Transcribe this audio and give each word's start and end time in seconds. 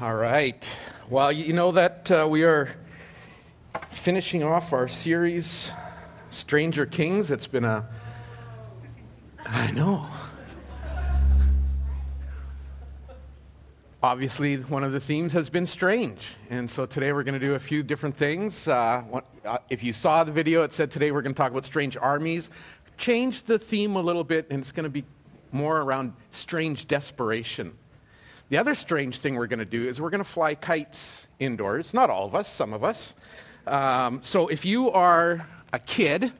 All 0.00 0.16
right. 0.16 0.76
Well, 1.08 1.30
you 1.30 1.52
know 1.52 1.70
that 1.70 2.10
uh, 2.10 2.26
we 2.28 2.42
are 2.42 2.68
finishing 3.92 4.42
off 4.42 4.72
our 4.72 4.88
series, 4.88 5.70
Stranger 6.30 6.84
Kings. 6.84 7.30
It's 7.30 7.46
been 7.46 7.64
a. 7.64 7.88
I 9.46 9.70
know. 9.70 10.04
Obviously, 14.02 14.56
one 14.56 14.82
of 14.82 14.90
the 14.90 14.98
themes 14.98 15.32
has 15.32 15.48
been 15.48 15.64
strange. 15.64 16.34
And 16.50 16.68
so 16.68 16.86
today 16.86 17.12
we're 17.12 17.22
going 17.22 17.38
to 17.38 17.46
do 17.46 17.54
a 17.54 17.60
few 17.60 17.84
different 17.84 18.16
things. 18.16 18.66
Uh, 18.66 19.04
uh, 19.44 19.58
if 19.70 19.84
you 19.84 19.92
saw 19.92 20.24
the 20.24 20.32
video, 20.32 20.64
it 20.64 20.74
said 20.74 20.90
today 20.90 21.12
we're 21.12 21.22
going 21.22 21.34
to 21.34 21.38
talk 21.38 21.52
about 21.52 21.66
strange 21.66 21.96
armies. 21.96 22.50
Change 22.98 23.44
the 23.44 23.60
theme 23.60 23.94
a 23.94 24.02
little 24.02 24.24
bit, 24.24 24.48
and 24.50 24.60
it's 24.60 24.72
going 24.72 24.82
to 24.82 24.90
be 24.90 25.04
more 25.52 25.82
around 25.82 26.14
strange 26.32 26.88
desperation. 26.88 27.78
The 28.48 28.58
other 28.58 28.74
strange 28.74 29.18
thing 29.18 29.36
we're 29.36 29.46
going 29.46 29.58
to 29.58 29.64
do 29.64 29.86
is 29.86 30.00
we're 30.00 30.10
going 30.10 30.22
to 30.22 30.28
fly 30.28 30.54
kites 30.54 31.26
indoors. 31.38 31.94
Not 31.94 32.10
all 32.10 32.26
of 32.26 32.34
us, 32.34 32.48
some 32.48 32.72
of 32.72 32.84
us. 32.84 33.14
Um, 33.66 34.20
so 34.22 34.48
if 34.48 34.64
you 34.64 34.90
are 34.90 35.46
a 35.72 35.78
kid 35.78 36.32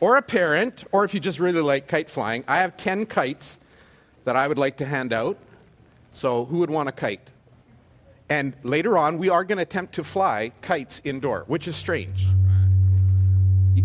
or 0.00 0.16
a 0.16 0.22
parent, 0.22 0.84
or 0.92 1.04
if 1.04 1.14
you 1.14 1.20
just 1.20 1.40
really 1.40 1.62
like 1.62 1.88
kite 1.88 2.10
flying, 2.10 2.44
I 2.46 2.58
have 2.58 2.76
10 2.76 3.06
kites 3.06 3.58
that 4.24 4.36
I 4.36 4.46
would 4.46 4.58
like 4.58 4.76
to 4.78 4.84
hand 4.84 5.12
out. 5.12 5.38
So 6.12 6.44
who 6.44 6.58
would 6.58 6.70
want 6.70 6.88
a 6.88 6.92
kite? 6.92 7.28
And 8.28 8.54
later 8.62 8.96
on, 8.96 9.18
we 9.18 9.28
are 9.28 9.44
going 9.44 9.58
to 9.58 9.62
attempt 9.62 9.94
to 9.96 10.04
fly 10.04 10.52
kites 10.60 11.00
indoor, 11.04 11.44
which 11.48 11.66
is 11.68 11.76
strange. 11.76 12.26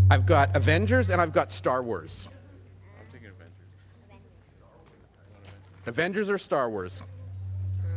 I've 0.09 0.25
got 0.25 0.55
Avengers 0.55 1.09
and 1.09 1.19
I've 1.21 1.33
got 1.33 1.51
Star 1.51 1.81
Wars. 1.83 2.29
I'm 2.99 3.05
taking 3.11 3.27
Avengers. 3.27 3.67
Avengers 5.85 6.29
or 6.29 6.37
Star 6.37 6.69
Wars? 6.69 7.01
Do 7.01 7.87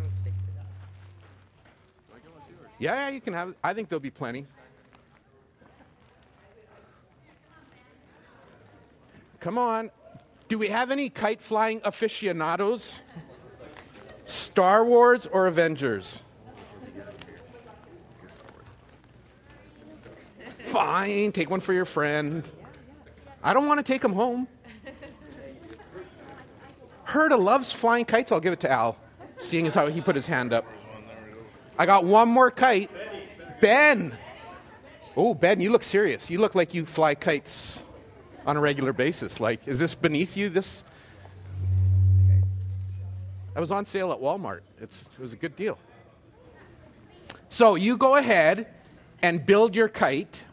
I 2.15 2.19
get 2.19 2.33
one 2.33 2.43
too? 2.49 2.55
Or? 2.63 2.70
Yeah, 2.80 3.11
you 3.11 3.20
can 3.20 3.34
have. 3.34 3.55
I 3.62 3.75
think 3.75 3.91
there'll 3.91 4.01
be 4.01 4.11
plenty. 4.11 4.47
Come 9.38 9.59
on. 9.59 9.91
Do 10.49 10.59
we 10.59 10.68
have 10.68 10.90
any 10.90 11.10
kite 11.10 11.43
flying 11.43 11.82
aficionados? 11.85 13.02
Star 14.24 14.85
Wars 14.85 15.27
or 15.27 15.46
Avengers? 15.46 16.23
Fine, 20.65 21.33
take 21.33 21.51
one 21.51 21.60
for 21.60 21.73
your 21.73 21.85
friend. 21.85 22.49
I 23.43 23.52
don't 23.52 23.66
want 23.66 23.79
to 23.79 23.85
take 23.85 24.02
him 24.02 24.12
home. 24.12 24.49
Herda 27.07 27.38
loves 27.38 27.73
flying 27.73 28.05
kites. 28.05 28.33
I'll 28.33 28.40
give 28.40 28.52
it 28.52 28.60
to 28.60 28.71
Al, 28.71 28.96
seeing 29.38 29.66
as 29.66 29.74
how 29.74 29.88
he 29.88 30.01
put 30.01 30.16
his 30.16 30.27
hand 30.27 30.52
up. 30.52 30.65
I 31.79 31.87
got 31.87 32.04
one 32.04 32.29
more 32.29 32.51
kite. 32.51 32.90
Ben. 33.60 34.16
Oh, 35.16 35.35
Ben, 35.35 35.60
you 35.60 35.71
look 35.71 35.82
serious. 35.82 36.30
You 36.30 36.38
look 36.38 36.54
like 36.54 36.74
you 36.74 36.87
fly 36.87 37.15
kites 37.15 37.82
on 38.46 38.57
a 38.57 38.60
regular 38.60 38.93
basis. 38.93 39.40
Like, 39.40 39.66
is 39.66 39.79
this 39.79 39.95
beneath 39.95 40.37
you? 40.37 40.49
This. 40.49 40.85
I 43.54 43.60
was 43.60 43.71
on 43.71 43.85
sale 43.85 44.12
at 44.12 44.18
Walmart. 44.18 44.60
It's, 44.80 45.02
it 45.02 45.21
was 45.21 45.32
a 45.32 45.37
good 45.37 45.57
deal. 45.57 45.79
So 47.49 47.74
you 47.74 47.96
go 47.96 48.16
ahead 48.16 48.68
and 49.23 49.45
build 49.45 49.74
your 49.74 49.88
kite. 49.88 50.45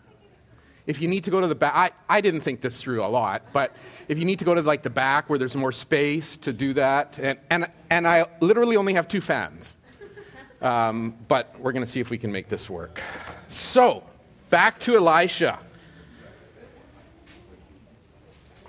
If 0.88 1.02
you 1.02 1.08
need 1.08 1.26
to 1.26 1.32
go 1.32 1.42
to 1.42 1.48
the 1.48 1.56
back, 1.56 1.74
I, 1.76 1.92
I 2.18 2.22
didn't 2.22 2.42
think 2.42 2.62
this 2.62 2.82
through 2.82 3.04
a 3.04 3.08
lot, 3.08 3.44
but 3.52 3.76
if 4.08 4.18
you 4.18 4.26
need 4.26 4.40
to 4.40 4.46
go 4.46 4.56
to 4.56 4.62
like 4.62 4.84
the 4.84 4.90
back 4.90 5.30
where 5.30 5.38
there's 5.38 5.56
more 5.56 5.74
space 5.74 6.38
to 6.38 6.54
do 6.54 6.74
that, 6.74 7.20
and, 7.20 7.38
and, 7.50 7.70
and 7.90 8.08
I 8.08 8.26
literally 8.40 8.78
only 8.78 8.94
have 8.94 9.08
two 9.08 9.20
fans. 9.20 9.76
Um, 10.62 11.16
but 11.28 11.54
we're 11.60 11.72
going 11.72 11.86
to 11.86 11.92
see 11.92 12.00
if 12.00 12.10
we 12.10 12.18
can 12.18 12.32
make 12.32 12.48
this 12.48 12.70
work. 12.70 13.02
So, 13.48 14.04
back 14.50 14.80
to 14.82 14.96
Elisha. 14.96 15.60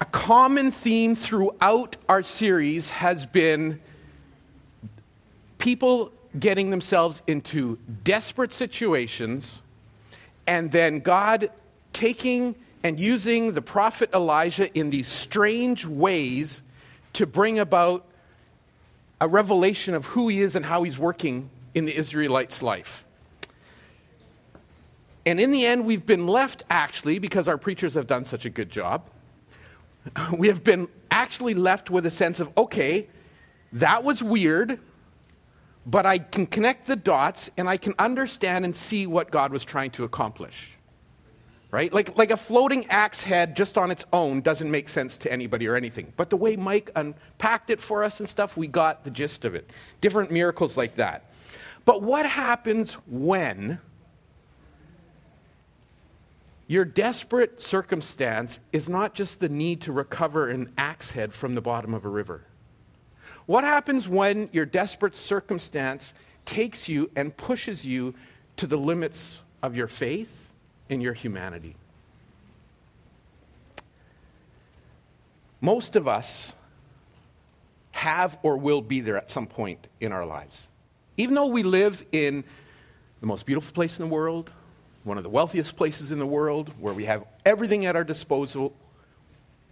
A 0.00 0.04
common 0.04 0.70
theme 0.70 1.14
throughout 1.14 1.96
our 2.08 2.22
series 2.22 2.90
has 2.90 3.26
been 3.26 3.80
people 5.58 6.12
getting 6.38 6.70
themselves 6.70 7.22
into 7.26 7.78
desperate 8.04 8.52
situations 8.52 9.60
and 10.46 10.70
then 10.70 11.00
God 11.00 11.50
taking 11.92 12.54
and 12.84 13.00
using 13.00 13.54
the 13.54 13.62
prophet 13.62 14.10
Elijah 14.14 14.72
in 14.78 14.90
these 14.90 15.08
strange 15.08 15.84
ways 15.84 16.62
to 17.14 17.26
bring 17.26 17.58
about 17.58 18.04
a 19.20 19.26
revelation 19.26 19.94
of 19.94 20.06
who 20.06 20.28
he 20.28 20.40
is 20.40 20.54
and 20.54 20.64
how 20.64 20.84
he's 20.84 20.98
working 20.98 21.50
in 21.78 21.86
the 21.86 21.96
Israelites' 21.96 22.62
life. 22.62 23.04
And 25.24 25.38
in 25.40 25.50
the 25.50 25.64
end, 25.64 25.84
we've 25.84 26.04
been 26.04 26.26
left 26.26 26.64
actually, 26.68 27.18
because 27.18 27.48
our 27.48 27.58
preachers 27.58 27.94
have 27.94 28.06
done 28.06 28.24
such 28.24 28.44
a 28.44 28.50
good 28.50 28.70
job, 28.70 29.08
we 30.36 30.48
have 30.48 30.64
been 30.64 30.88
actually 31.10 31.54
left 31.54 31.90
with 31.90 32.04
a 32.06 32.10
sense 32.10 32.40
of 32.40 32.50
okay, 32.56 33.08
that 33.72 34.02
was 34.04 34.22
weird, 34.22 34.80
but 35.86 36.06
I 36.06 36.18
can 36.18 36.46
connect 36.46 36.86
the 36.86 36.96
dots 36.96 37.50
and 37.56 37.68
I 37.68 37.76
can 37.76 37.94
understand 37.98 38.64
and 38.64 38.74
see 38.74 39.06
what 39.06 39.30
God 39.30 39.52
was 39.52 39.64
trying 39.64 39.90
to 39.92 40.04
accomplish. 40.04 40.72
Right? 41.70 41.92
Like, 41.92 42.16
like 42.16 42.30
a 42.30 42.36
floating 42.38 42.86
axe 42.86 43.22
head 43.22 43.54
just 43.54 43.76
on 43.76 43.90
its 43.90 44.06
own 44.10 44.40
doesn't 44.40 44.70
make 44.70 44.88
sense 44.88 45.18
to 45.18 45.30
anybody 45.30 45.66
or 45.68 45.76
anything. 45.76 46.14
But 46.16 46.30
the 46.30 46.36
way 46.38 46.56
Mike 46.56 46.90
unpacked 46.96 47.68
it 47.68 47.78
for 47.78 48.02
us 48.02 48.20
and 48.20 48.28
stuff, 48.28 48.56
we 48.56 48.66
got 48.66 49.04
the 49.04 49.10
gist 49.10 49.44
of 49.44 49.54
it. 49.54 49.68
Different 50.00 50.30
miracles 50.30 50.78
like 50.78 50.96
that. 50.96 51.27
But 51.88 52.02
what 52.02 52.26
happens 52.26 52.92
when 53.06 53.80
your 56.66 56.84
desperate 56.84 57.62
circumstance 57.62 58.60
is 58.74 58.90
not 58.90 59.14
just 59.14 59.40
the 59.40 59.48
need 59.48 59.80
to 59.80 59.92
recover 59.92 60.50
an 60.50 60.70
axe 60.76 61.12
head 61.12 61.32
from 61.32 61.54
the 61.54 61.62
bottom 61.62 61.94
of 61.94 62.04
a 62.04 62.10
river? 62.10 62.44
What 63.46 63.64
happens 63.64 64.06
when 64.06 64.50
your 64.52 64.66
desperate 64.66 65.16
circumstance 65.16 66.12
takes 66.44 66.90
you 66.90 67.10
and 67.16 67.34
pushes 67.34 67.86
you 67.86 68.14
to 68.58 68.66
the 68.66 68.76
limits 68.76 69.40
of 69.62 69.74
your 69.74 69.88
faith 69.88 70.52
and 70.90 71.02
your 71.02 71.14
humanity? 71.14 71.74
Most 75.62 75.96
of 75.96 76.06
us 76.06 76.52
have 77.92 78.36
or 78.42 78.58
will 78.58 78.82
be 78.82 79.00
there 79.00 79.16
at 79.16 79.30
some 79.30 79.46
point 79.46 79.86
in 80.02 80.12
our 80.12 80.26
lives. 80.26 80.68
Even 81.18 81.34
though 81.34 81.48
we 81.48 81.64
live 81.64 82.04
in 82.12 82.44
the 83.20 83.26
most 83.26 83.44
beautiful 83.44 83.74
place 83.74 83.98
in 83.98 84.08
the 84.08 84.14
world, 84.14 84.52
one 85.02 85.18
of 85.18 85.24
the 85.24 85.28
wealthiest 85.28 85.74
places 85.76 86.12
in 86.12 86.20
the 86.20 86.26
world, 86.26 86.72
where 86.78 86.94
we 86.94 87.04
have 87.06 87.24
everything 87.44 87.86
at 87.86 87.96
our 87.96 88.04
disposal, 88.04 88.72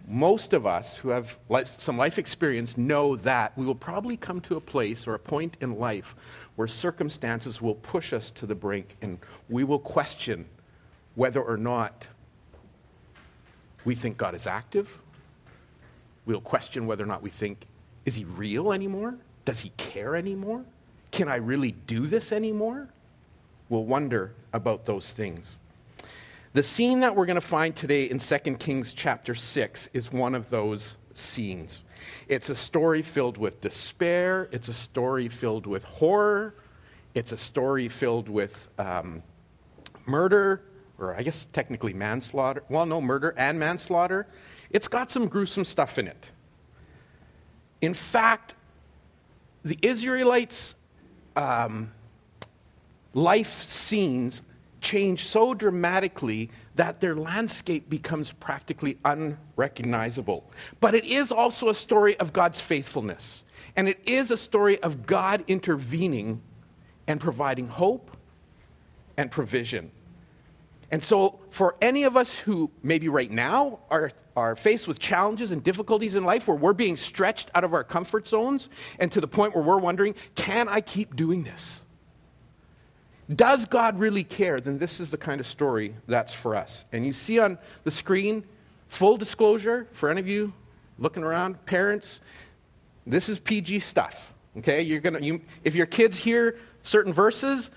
most 0.05 0.51
of 0.51 0.65
us 0.65 0.97
who 0.97 1.09
have 1.09 1.37
life, 1.47 1.67
some 1.67 1.97
life 1.97 2.19
experience 2.19 2.77
know 2.77 3.15
that 3.15 3.57
we 3.57 3.65
will 3.65 3.75
probably 3.75 4.17
come 4.17 4.41
to 4.41 4.57
a 4.57 4.61
place 4.61 5.07
or 5.07 5.13
a 5.13 5.19
point 5.19 5.55
in 5.61 5.79
life 5.79 6.15
where 6.57 6.67
circumstances 6.67 7.61
will 7.61 7.75
push 7.75 8.11
us 8.11 8.29
to 8.31 8.45
the 8.45 8.55
brink 8.55 8.97
and 9.01 9.17
we 9.47 9.63
will 9.63 9.79
question 9.79 10.45
whether 11.15 11.41
or 11.41 11.57
not 11.57 12.07
we 13.85 13.95
think 13.95 14.17
God 14.17 14.35
is 14.35 14.47
active. 14.47 14.91
We'll 16.25 16.41
question 16.41 16.87
whether 16.87 17.05
or 17.05 17.07
not 17.07 17.21
we 17.21 17.29
think, 17.29 17.65
is 18.05 18.15
he 18.15 18.25
real 18.25 18.73
anymore? 18.73 19.15
Does 19.45 19.61
he 19.61 19.69
care 19.77 20.15
anymore? 20.15 20.65
Can 21.11 21.27
I 21.27 21.35
really 21.35 21.71
do 21.71 22.07
this 22.07 22.31
anymore? 22.31 22.89
We'll 23.69 23.85
wonder 23.85 24.33
about 24.53 24.85
those 24.85 25.11
things. 25.11 25.59
The 26.53 26.63
scene 26.63 27.01
that 27.01 27.15
we're 27.15 27.25
going 27.25 27.35
to 27.35 27.41
find 27.41 27.75
today 27.75 28.05
in 28.05 28.19
2 28.19 28.37
Kings 28.55 28.93
chapter 28.93 29.35
6 29.35 29.89
is 29.93 30.11
one 30.11 30.33
of 30.33 30.49
those 30.49 30.97
scenes. 31.13 31.83
It's 32.27 32.49
a 32.49 32.55
story 32.55 33.01
filled 33.01 33.37
with 33.37 33.61
despair, 33.61 34.49
it's 34.51 34.67
a 34.67 34.73
story 34.73 35.27
filled 35.27 35.65
with 35.65 35.83
horror, 35.83 36.55
it's 37.13 37.31
a 37.31 37.37
story 37.37 37.89
filled 37.89 38.29
with 38.29 38.69
um, 38.79 39.23
murder, 40.05 40.63
or 40.97 41.15
I 41.15 41.23
guess 41.23 41.47
technically 41.51 41.93
manslaughter. 41.93 42.63
Well, 42.69 42.85
no, 42.85 43.01
murder 43.01 43.33
and 43.37 43.59
manslaughter. 43.59 44.27
It's 44.69 44.87
got 44.87 45.11
some 45.11 45.27
gruesome 45.27 45.65
stuff 45.65 45.97
in 45.99 46.07
it. 46.07 46.31
In 47.81 47.93
fact, 47.93 48.55
the 49.63 49.77
Israelites' 49.81 50.75
um, 51.37 51.91
life 53.13 53.61
scenes 53.61 54.41
change 54.81 55.25
so 55.25 55.53
dramatically 55.53 56.49
that 56.75 57.01
their 57.01 57.15
landscape 57.15 57.89
becomes 57.89 58.31
practically 58.33 58.97
unrecognizable. 59.03 60.49
But 60.79 60.93
it 60.93 61.05
is 61.05 61.31
also 61.31 61.69
a 61.69 61.73
story 61.73 62.17
of 62.19 62.33
God's 62.33 62.59
faithfulness. 62.59 63.43
And 63.75 63.87
it 63.87 63.99
is 64.05 64.31
a 64.31 64.37
story 64.37 64.81
of 64.81 65.05
God 65.05 65.43
intervening 65.47 66.41
and 67.07 67.19
providing 67.19 67.67
hope 67.67 68.15
and 69.17 69.31
provision. 69.31 69.91
And 70.91 71.03
so, 71.03 71.39
for 71.49 71.75
any 71.81 72.03
of 72.03 72.15
us 72.15 72.37
who 72.37 72.71
maybe 72.81 73.09
right 73.09 73.31
now 73.31 73.79
are, 73.89 74.11
are 74.37 74.55
faced 74.55 74.87
with 74.87 74.99
challenges 74.99 75.51
and 75.51 75.63
difficulties 75.63 76.15
in 76.15 76.23
life 76.23 76.47
where 76.47 76.55
we're 76.55 76.71
being 76.71 76.95
stretched 76.95 77.51
out 77.55 77.65
of 77.65 77.73
our 77.73 77.83
comfort 77.83 78.27
zones 78.27 78.69
and 78.99 79.11
to 79.11 79.19
the 79.19 79.27
point 79.27 79.53
where 79.53 79.63
we're 79.63 79.79
wondering, 79.79 80.15
can 80.35 80.69
I 80.69 80.79
keep 80.79 81.15
doing 81.15 81.43
this? 81.43 81.81
does 83.33 83.65
God 83.65 83.99
really 83.99 84.23
care? 84.23 84.61
Then 84.61 84.77
this 84.77 84.99
is 84.99 85.09
the 85.09 85.17
kind 85.17 85.39
of 85.39 85.47
story 85.47 85.95
that's 86.07 86.33
for 86.33 86.55
us. 86.55 86.85
And 86.93 87.05
you 87.05 87.13
see 87.13 87.39
on 87.39 87.57
the 87.83 87.91
screen, 87.91 88.43
full 88.87 89.17
disclosure 89.17 89.87
for 89.91 90.09
any 90.09 90.19
of 90.19 90.27
you 90.27 90.53
looking 90.97 91.23
around, 91.23 91.63
parents, 91.65 92.21
this 93.05 93.29
is 93.29 93.39
PG 93.39 93.79
stuff. 93.79 94.33
Okay, 94.57 94.81
you're 94.81 95.01
gonna 95.01 95.19
you, 95.19 95.41
if 95.63 95.75
your 95.75 95.85
kids 95.85 96.17
hear 96.17 96.57
certain 96.83 97.13
verses, 97.13 97.69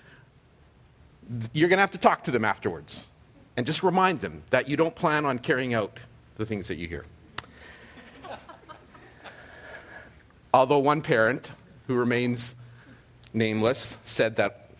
you're 1.52 1.68
gonna 1.68 1.82
have 1.82 1.90
to 1.90 1.98
talk 1.98 2.24
to 2.24 2.30
them 2.30 2.44
afterwards, 2.44 3.02
and 3.56 3.66
just 3.66 3.82
remind 3.82 4.20
them 4.20 4.42
that 4.50 4.68
you 4.68 4.76
don't 4.76 4.94
plan 4.94 5.26
on 5.26 5.38
carrying 5.38 5.74
out 5.74 5.98
the 6.40 6.46
things 6.46 6.66
that 6.68 6.76
you 6.76 6.88
hear. 6.88 7.04
Although 10.52 10.78
one 10.78 11.02
parent 11.02 11.52
who 11.86 11.94
remains 11.94 12.54
nameless 13.32 13.98
said 14.04 14.36
that 14.36 14.70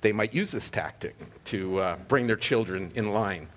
they 0.00 0.12
might 0.12 0.34
use 0.34 0.50
this 0.50 0.68
tactic 0.68 1.16
to 1.46 1.78
uh, 1.78 1.96
bring 2.08 2.26
their 2.26 2.36
children 2.36 2.92
in 2.94 3.12
line, 3.12 3.48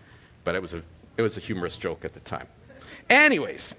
but 0.43 0.55
it 0.55 0.61
was 0.61 0.73
a 0.73 0.81
it 1.17 1.21
was 1.21 1.35
a 1.35 1.39
humorous 1.41 1.77
joke 1.77 2.05
at 2.05 2.13
the 2.13 2.19
time. 2.21 2.47
Anyways, 3.09 3.73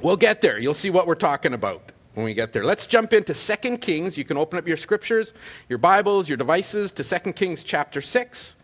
we'll 0.00 0.16
get 0.16 0.40
there. 0.40 0.58
You'll 0.58 0.74
see 0.74 0.90
what 0.90 1.06
we're 1.06 1.14
talking 1.14 1.54
about 1.54 1.92
when 2.14 2.24
we 2.24 2.34
get 2.34 2.52
there. 2.52 2.64
Let's 2.64 2.86
jump 2.86 3.12
into 3.12 3.34
2 3.34 3.78
Kings. 3.78 4.18
You 4.18 4.24
can 4.24 4.36
open 4.36 4.58
up 4.58 4.66
your 4.66 4.76
scriptures, 4.76 5.32
your 5.68 5.78
Bibles, 5.78 6.28
your 6.28 6.36
devices 6.36 6.92
to 6.92 7.04
2 7.04 7.32
Kings 7.34 7.62
chapter 7.62 8.00
6. 8.00 8.56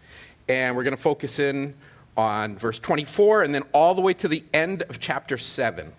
And 0.49 0.77
we're 0.77 0.83
going 0.83 0.97
to 0.97 1.03
focus 1.03 1.39
in 1.39 1.75
on 2.17 2.57
verse 2.57 2.79
24 2.79 3.43
and 3.43 3.55
then 3.55 3.63
all 3.73 3.95
the 3.95 4.01
way 4.01 4.15
to 4.15 4.29
the 4.29 4.45
end 4.55 4.83
of 4.83 4.99
chapter 4.99 5.37
7. 5.37 5.93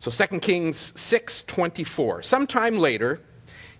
So 0.00 0.10
2 0.10 0.40
Kings 0.40 0.92
6:24. 0.96 2.22
Sometime 2.22 2.78
later, 2.78 3.20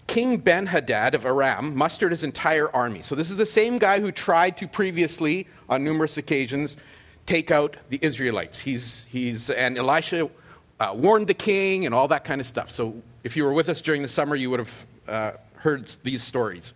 King 0.06 0.38
Ben-Hadad 0.38 1.14
of 1.14 1.24
Aram 1.24 1.76
mustered 1.76 2.12
his 2.12 2.24
entire 2.24 2.70
army. 2.74 3.02
So 3.02 3.14
this 3.14 3.30
is 3.30 3.36
the 3.36 3.46
same 3.46 3.78
guy 3.78 4.00
who 4.00 4.12
tried 4.12 4.56
to 4.58 4.68
previously 4.68 5.46
on 5.68 5.84
numerous 5.84 6.16
occasions 6.16 6.76
take 7.26 7.50
out 7.50 7.76
the 7.88 7.98
Israelites. 8.02 8.58
He's, 8.58 9.06
he's 9.08 9.48
and 9.50 9.78
Elisha 9.78 10.28
uh, 10.80 10.92
warned 10.94 11.28
the 11.28 11.34
king 11.34 11.86
and 11.86 11.94
all 11.94 12.08
that 12.08 12.24
kind 12.24 12.40
of 12.40 12.46
stuff. 12.46 12.70
So 12.70 13.00
if 13.22 13.36
you 13.36 13.44
were 13.44 13.52
with 13.52 13.68
us 13.68 13.80
during 13.80 14.02
the 14.02 14.08
summer, 14.08 14.34
you 14.34 14.50
would 14.50 14.58
have 14.60 14.86
uh, 15.08 15.32
heard 15.54 15.94
these 16.02 16.22
stories. 16.22 16.74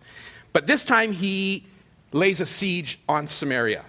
But 0.53 0.67
this 0.67 0.85
time 0.85 1.11
he 1.11 1.65
lays 2.11 2.39
a 2.39 2.45
siege 2.45 2.99
on 3.07 3.27
Samaria. 3.27 3.85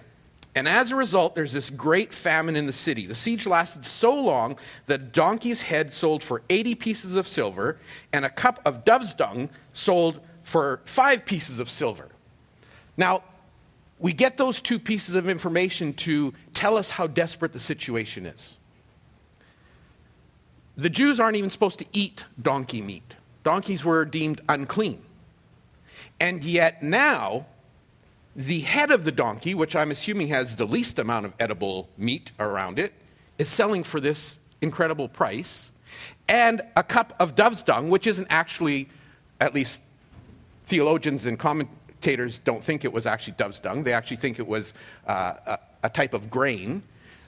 And 0.55 0.67
as 0.67 0.91
a 0.91 0.95
result, 0.95 1.35
there's 1.35 1.53
this 1.53 1.69
great 1.69 2.13
famine 2.13 2.55
in 2.55 2.65
the 2.65 2.73
city. 2.73 3.05
The 3.05 3.15
siege 3.15 3.45
lasted 3.45 3.85
so 3.85 4.13
long 4.13 4.57
that 4.87 5.13
donkey's 5.13 5.61
head 5.61 5.93
sold 5.93 6.23
for 6.23 6.41
80 6.49 6.75
pieces 6.75 7.15
of 7.15 7.27
silver, 7.27 7.77
and 8.11 8.25
a 8.25 8.29
cup 8.29 8.59
of 8.65 8.83
dove's 8.83 9.13
dung 9.13 9.49
sold 9.73 10.19
for 10.43 10.81
five 10.85 11.25
pieces 11.25 11.59
of 11.59 11.69
silver. 11.69 12.09
Now, 12.97 13.23
we 13.99 14.11
get 14.13 14.37
those 14.37 14.59
two 14.61 14.79
pieces 14.79 15.15
of 15.15 15.29
information 15.29 15.93
to 15.93 16.33
tell 16.53 16.77
us 16.77 16.89
how 16.89 17.05
desperate 17.05 17.53
the 17.53 17.59
situation 17.59 18.25
is. 18.25 18.55
The 20.77 20.89
Jews 20.89 21.19
aren't 21.19 21.35
even 21.35 21.49
supposed 21.49 21.79
to 21.79 21.85
eat 21.93 22.25
donkey 22.41 22.81
meat, 22.81 23.15
donkeys 23.43 23.85
were 23.85 24.05
deemed 24.05 24.41
unclean. 24.49 25.03
And 26.19 26.43
yet 26.43 26.81
now, 26.81 27.45
the 28.35 28.61
head 28.61 28.91
of 28.91 29.03
the 29.03 29.11
donkey, 29.11 29.55
which 29.55 29.75
I'm 29.75 29.91
assuming 29.91 30.27
has 30.29 30.55
the 30.55 30.65
least 30.65 30.99
amount 30.99 31.25
of 31.25 31.33
edible 31.39 31.89
meat 31.97 32.31
around 32.39 32.79
it, 32.79 32.93
is 33.37 33.49
selling 33.49 33.83
for 33.83 33.99
this 33.99 34.37
incredible 34.61 35.09
price. 35.09 35.71
And 36.27 36.61
a 36.75 36.83
cup 36.83 37.15
of 37.19 37.35
dove's 37.35 37.63
dung, 37.63 37.89
which 37.89 38.05
isn't 38.05 38.27
actually, 38.29 38.89
at 39.39 39.53
least 39.53 39.79
theologians 40.65 41.25
and 41.25 41.39
commentators 41.39 42.39
don't 42.39 42.63
think 42.63 42.85
it 42.85 42.93
was 42.93 43.07
actually 43.07 43.33
dove's 43.33 43.59
dung. 43.59 43.83
They 43.83 43.93
actually 43.93 44.17
think 44.17 44.37
it 44.37 44.47
was 44.47 44.73
uh, 45.07 45.33
a, 45.45 45.59
a, 45.83 45.89
type 45.89 46.13
of 46.13 46.29
grain, 46.29 46.83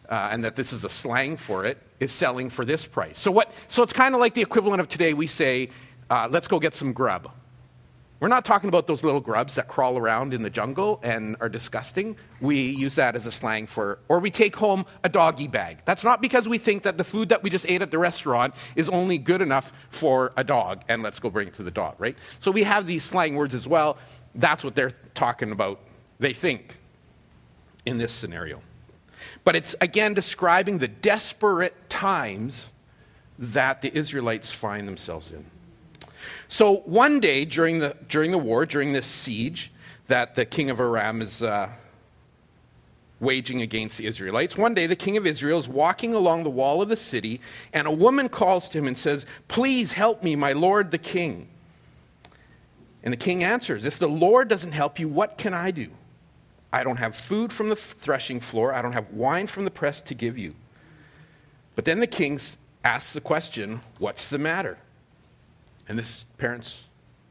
uh, 0.07 0.29
and 0.31 0.43
that 0.43 0.55
this 0.55 0.71
is 0.71 0.83
a 0.83 0.89
slang 0.89 1.37
for 1.37 1.65
it, 1.65 1.79
is 1.99 2.11
selling 2.11 2.49
for 2.49 2.63
this 2.63 2.85
price. 2.85 3.17
So, 3.17 3.31
what, 3.31 3.51
so 3.67 3.81
it's 3.81 3.93
kind 3.93 4.13
of 4.13 4.21
like 4.21 4.35
the 4.35 4.41
equivalent 4.41 4.81
of 4.81 4.89
today 4.89 5.13
we 5.13 5.25
say, 5.25 5.69
uh, 6.11 6.27
let's 6.29 6.47
go 6.47 6.59
get 6.59 6.75
some 6.75 6.93
grub 6.93 7.31
we're 8.21 8.27
not 8.27 8.45
talking 8.45 8.67
about 8.67 8.85
those 8.85 9.03
little 9.03 9.19
grubs 9.19 9.55
that 9.55 9.67
crawl 9.67 9.97
around 9.97 10.35
in 10.35 10.43
the 10.43 10.49
jungle 10.51 10.99
and 11.01 11.35
are 11.41 11.49
disgusting. 11.49 12.15
We 12.39 12.61
use 12.61 12.93
that 12.95 13.15
as 13.15 13.25
a 13.25 13.31
slang 13.31 13.65
for, 13.65 13.97
or 14.09 14.19
we 14.19 14.29
take 14.29 14.55
home 14.55 14.85
a 15.03 15.09
doggy 15.09 15.47
bag. 15.47 15.79
That's 15.85 16.03
not 16.03 16.21
because 16.21 16.47
we 16.47 16.59
think 16.59 16.83
that 16.83 16.99
the 16.99 17.03
food 17.03 17.29
that 17.29 17.41
we 17.41 17.49
just 17.49 17.65
ate 17.67 17.81
at 17.81 17.89
the 17.89 17.97
restaurant 17.97 18.53
is 18.75 18.87
only 18.89 19.17
good 19.17 19.41
enough 19.41 19.73
for 19.89 20.33
a 20.37 20.43
dog 20.43 20.83
and 20.87 21.01
let's 21.01 21.19
go 21.19 21.31
bring 21.31 21.47
it 21.47 21.55
to 21.55 21.63
the 21.63 21.71
dog, 21.71 21.95
right? 21.97 22.15
So 22.41 22.51
we 22.51 22.61
have 22.61 22.85
these 22.85 23.03
slang 23.03 23.33
words 23.33 23.55
as 23.55 23.67
well. 23.67 23.97
That's 24.35 24.63
what 24.63 24.75
they're 24.75 24.91
talking 25.15 25.51
about, 25.51 25.79
they 26.19 26.33
think, 26.33 26.77
in 27.87 27.97
this 27.97 28.11
scenario. 28.11 28.61
But 29.43 29.55
it's 29.55 29.75
again 29.81 30.13
describing 30.13 30.77
the 30.77 30.87
desperate 30.87 31.89
times 31.89 32.71
that 33.39 33.81
the 33.81 33.97
Israelites 33.97 34.51
find 34.51 34.87
themselves 34.87 35.31
in. 35.31 35.43
So 36.49 36.77
one 36.77 37.19
day 37.19 37.45
during 37.45 37.79
the, 37.79 37.95
during 38.07 38.31
the 38.31 38.37
war, 38.37 38.65
during 38.65 38.93
this 38.93 39.07
siege 39.07 39.71
that 40.07 40.35
the 40.35 40.45
king 40.45 40.69
of 40.69 40.79
Aram 40.79 41.21
is 41.21 41.41
uh, 41.41 41.69
waging 43.19 43.61
against 43.61 43.97
the 43.97 44.05
Israelites, 44.05 44.57
one 44.57 44.73
day 44.73 44.87
the 44.87 44.95
king 44.95 45.17
of 45.17 45.25
Israel 45.25 45.59
is 45.59 45.69
walking 45.69 46.13
along 46.13 46.43
the 46.43 46.49
wall 46.49 46.81
of 46.81 46.89
the 46.89 46.97
city, 46.97 47.39
and 47.73 47.87
a 47.87 47.91
woman 47.91 48.29
calls 48.29 48.67
to 48.69 48.77
him 48.77 48.87
and 48.87 48.97
says, 48.97 49.25
Please 49.47 49.93
help 49.93 50.23
me, 50.23 50.35
my 50.35 50.53
lord 50.53 50.91
the 50.91 50.97
king. 50.97 51.47
And 53.03 53.11
the 53.11 53.17
king 53.17 53.43
answers, 53.43 53.85
If 53.85 53.99
the 53.99 54.07
Lord 54.07 54.47
doesn't 54.47 54.73
help 54.73 54.99
you, 54.99 55.07
what 55.07 55.37
can 55.37 55.53
I 55.53 55.71
do? 55.71 55.89
I 56.73 56.83
don't 56.83 56.97
have 56.97 57.15
food 57.15 57.51
from 57.51 57.69
the 57.69 57.75
threshing 57.75 58.39
floor, 58.39 58.73
I 58.73 58.81
don't 58.81 58.93
have 58.93 59.11
wine 59.11 59.47
from 59.47 59.65
the 59.65 59.71
press 59.71 60.01
to 60.01 60.13
give 60.13 60.37
you. 60.37 60.55
But 61.75 61.85
then 61.85 61.99
the 61.99 62.07
king 62.07 62.39
asks 62.83 63.13
the 63.13 63.21
question, 63.21 63.81
What's 63.97 64.29
the 64.29 64.37
matter? 64.37 64.77
And 65.87 65.97
this, 65.97 66.25
parents, 66.37 66.79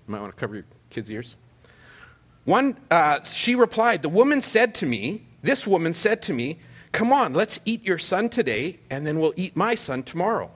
you 0.06 0.12
might 0.12 0.20
want 0.20 0.32
to 0.32 0.38
cover 0.38 0.54
your 0.54 0.64
kids' 0.90 1.10
ears. 1.10 1.36
One, 2.44 2.76
uh, 2.90 3.22
she 3.22 3.54
replied, 3.54 4.02
The 4.02 4.08
woman 4.08 4.42
said 4.42 4.74
to 4.76 4.86
me, 4.86 5.22
This 5.42 5.66
woman 5.66 5.94
said 5.94 6.22
to 6.22 6.32
me, 6.32 6.58
Come 6.92 7.12
on, 7.12 7.34
let's 7.34 7.60
eat 7.64 7.84
your 7.86 7.98
son 7.98 8.28
today, 8.28 8.80
and 8.90 9.06
then 9.06 9.20
we'll 9.20 9.34
eat 9.36 9.54
my 9.54 9.74
son 9.74 10.02
tomorrow. 10.02 10.50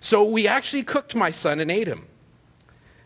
So 0.00 0.24
we 0.24 0.48
actually 0.48 0.82
cooked 0.82 1.14
my 1.14 1.30
son 1.30 1.60
and 1.60 1.70
ate 1.70 1.88
him. 1.88 2.06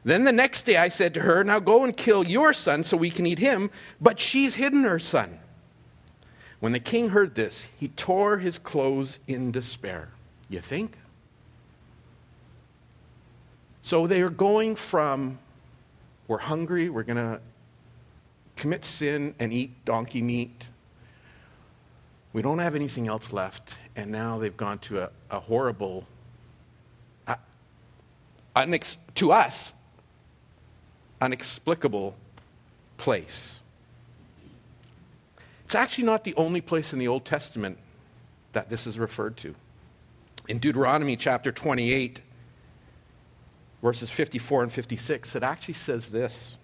Then 0.04 0.24
the 0.24 0.32
next 0.32 0.62
day 0.62 0.76
I 0.76 0.88
said 0.88 1.14
to 1.14 1.20
her, 1.20 1.42
Now 1.42 1.58
go 1.58 1.84
and 1.84 1.96
kill 1.96 2.24
your 2.24 2.52
son 2.52 2.84
so 2.84 2.96
we 2.96 3.10
can 3.10 3.26
eat 3.26 3.38
him, 3.38 3.70
but 4.00 4.20
she's 4.20 4.54
hidden 4.54 4.84
her 4.84 4.98
son. 4.98 5.40
When 6.60 6.72
the 6.72 6.80
king 6.80 7.08
heard 7.08 7.34
this, 7.34 7.66
he 7.78 7.88
tore 7.88 8.38
his 8.38 8.58
clothes 8.58 9.18
in 9.26 9.50
despair. 9.50 10.10
You 10.48 10.60
think? 10.60 10.98
So 13.90 14.06
they 14.06 14.20
are 14.20 14.30
going 14.30 14.76
from, 14.76 15.40
we're 16.28 16.38
hungry, 16.38 16.88
we're 16.90 17.02
going 17.02 17.16
to 17.16 17.40
commit 18.54 18.84
sin 18.84 19.34
and 19.40 19.52
eat 19.52 19.84
donkey 19.84 20.22
meat. 20.22 20.66
We 22.32 22.40
don't 22.40 22.60
have 22.60 22.76
anything 22.76 23.08
else 23.08 23.32
left. 23.32 23.78
And 23.96 24.12
now 24.12 24.38
they've 24.38 24.56
gone 24.56 24.78
to 24.78 25.00
a, 25.00 25.10
a 25.28 25.40
horrible, 25.40 26.06
uh, 27.26 27.34
unex- 28.54 28.96
to 29.16 29.32
us, 29.32 29.74
unexplicable 31.20 32.14
place. 32.96 33.60
It's 35.64 35.74
actually 35.74 36.04
not 36.04 36.22
the 36.22 36.36
only 36.36 36.60
place 36.60 36.92
in 36.92 37.00
the 37.00 37.08
Old 37.08 37.24
Testament 37.24 37.76
that 38.52 38.70
this 38.70 38.86
is 38.86 39.00
referred 39.00 39.36
to. 39.38 39.56
In 40.46 40.60
Deuteronomy 40.60 41.16
chapter 41.16 41.50
28, 41.50 42.20
verses 43.82 44.10
54 44.10 44.64
and 44.64 44.72
56, 44.72 45.34
it 45.36 45.42
actually 45.42 45.74
says 45.74 46.10
this. 46.10 46.56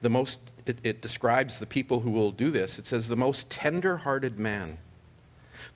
The 0.00 0.10
most, 0.10 0.40
it, 0.66 0.78
it 0.82 1.00
describes 1.00 1.58
the 1.58 1.66
people 1.66 2.00
who 2.00 2.10
will 2.10 2.32
do 2.32 2.50
this. 2.50 2.78
It 2.78 2.86
says, 2.86 3.08
the 3.08 3.16
most 3.16 3.50
tender 3.50 3.98
hearted 3.98 4.38
man, 4.38 4.78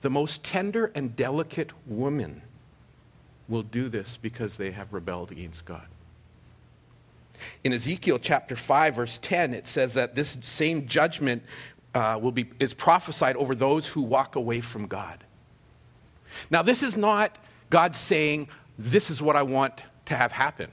the 0.01 0.09
most 0.09 0.43
tender 0.43 0.91
and 0.93 1.15
delicate 1.15 1.71
woman 1.87 2.41
will 3.47 3.63
do 3.63 3.89
this 3.89 4.17
because 4.17 4.57
they 4.57 4.71
have 4.71 4.93
rebelled 4.93 5.31
against 5.31 5.65
God. 5.65 5.87
In 7.63 7.71
Ezekiel 7.71 8.19
chapter 8.19 8.55
5, 8.55 8.95
verse 8.95 9.19
10, 9.21 9.53
it 9.53 9.67
says 9.67 9.93
that 9.93 10.15
this 10.15 10.37
same 10.41 10.87
judgment 10.87 11.43
uh, 11.93 12.19
will 12.21 12.31
be, 12.31 12.49
is 12.59 12.73
prophesied 12.73 13.35
over 13.37 13.55
those 13.55 13.87
who 13.87 14.01
walk 14.01 14.35
away 14.35 14.59
from 14.59 14.87
God. 14.87 15.23
Now, 16.49 16.61
this 16.61 16.83
is 16.83 16.97
not 16.97 17.37
God 17.69 17.95
saying, 17.95 18.49
This 18.77 19.09
is 19.09 19.21
what 19.21 19.35
I 19.35 19.43
want 19.43 19.83
to 20.07 20.15
have 20.15 20.31
happen. 20.31 20.71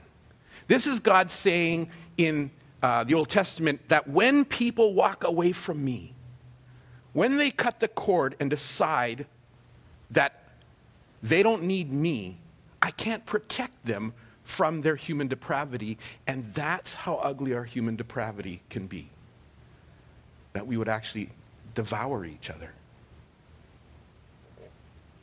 This 0.67 0.87
is 0.87 0.99
God 0.99 1.29
saying 1.29 1.89
in 2.17 2.51
uh, 2.81 3.03
the 3.03 3.13
Old 3.13 3.29
Testament 3.29 3.87
that 3.89 4.07
when 4.07 4.45
people 4.45 4.93
walk 4.93 5.23
away 5.23 5.51
from 5.51 5.83
me, 5.83 6.13
when 7.13 7.37
they 7.37 7.51
cut 7.51 7.79
the 7.79 7.87
cord 7.87 8.35
and 8.39 8.49
decide 8.49 9.25
that 10.11 10.43
they 11.23 11.43
don't 11.43 11.63
need 11.63 11.91
me, 11.91 12.37
I 12.81 12.91
can't 12.91 13.25
protect 13.25 13.85
them 13.85 14.13
from 14.43 14.81
their 14.81 14.95
human 14.95 15.27
depravity, 15.27 15.97
and 16.27 16.53
that's 16.53 16.93
how 16.93 17.15
ugly 17.15 17.53
our 17.53 17.63
human 17.63 17.95
depravity 17.95 18.61
can 18.69 18.85
be. 18.85 19.09
That 20.53 20.67
we 20.67 20.77
would 20.77 20.89
actually 20.89 21.29
devour 21.73 22.25
each 22.25 22.49
other. 22.49 22.71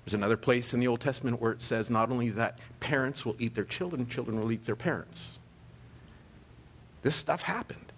There's 0.04 0.14
another 0.14 0.36
place 0.36 0.74
in 0.74 0.80
the 0.80 0.88
Old 0.88 1.00
Testament 1.00 1.40
where 1.40 1.52
it 1.52 1.62
says 1.62 1.88
not 1.88 2.10
only 2.10 2.30
that 2.30 2.58
parents 2.80 3.24
will 3.24 3.36
eat 3.38 3.54
their 3.54 3.64
children, 3.64 4.06
children 4.08 4.40
will 4.40 4.50
eat 4.50 4.64
their 4.64 4.76
parents. 4.76 5.38
This 7.02 7.14
stuff 7.14 7.42
happened. 7.42 7.92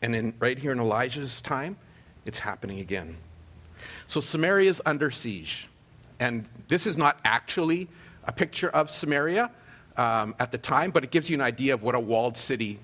And 0.00 0.14
in, 0.14 0.34
right 0.38 0.58
here 0.58 0.72
in 0.72 0.80
Elijah's 0.80 1.40
time, 1.40 1.76
it's 2.24 2.38
happening 2.38 2.80
again. 2.80 3.16
So 4.06 4.20
Samaria 4.20 4.68
is 4.68 4.82
under 4.84 5.10
siege. 5.10 5.68
And 6.20 6.46
this 6.68 6.86
is 6.86 6.96
not 6.96 7.18
actually 7.24 7.88
a 8.24 8.32
picture 8.32 8.68
of 8.68 8.90
Samaria 8.90 9.50
um, 9.96 10.34
at 10.38 10.52
the 10.52 10.58
time, 10.58 10.90
but 10.90 11.04
it 11.04 11.10
gives 11.10 11.28
you 11.28 11.36
an 11.36 11.40
idea 11.40 11.74
of 11.74 11.82
what 11.82 11.94
a 11.94 12.00
walled 12.00 12.36
city 12.36 12.78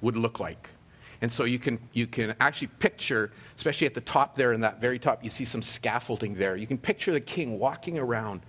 would 0.00 0.16
look 0.16 0.40
like. 0.40 0.70
And 1.20 1.32
so 1.32 1.44
you 1.44 1.58
can, 1.58 1.80
you 1.92 2.06
can 2.06 2.34
actually 2.40 2.68
picture, 2.78 3.32
especially 3.56 3.86
at 3.86 3.94
the 3.94 4.00
top 4.00 4.36
there, 4.36 4.52
in 4.52 4.60
that 4.60 4.80
very 4.80 4.98
top, 4.98 5.24
you 5.24 5.30
see 5.30 5.44
some 5.44 5.62
scaffolding 5.62 6.34
there. 6.34 6.56
You 6.56 6.66
can 6.66 6.78
picture 6.78 7.12
the 7.12 7.20
king 7.20 7.58
walking 7.58 7.98
around 7.98 8.42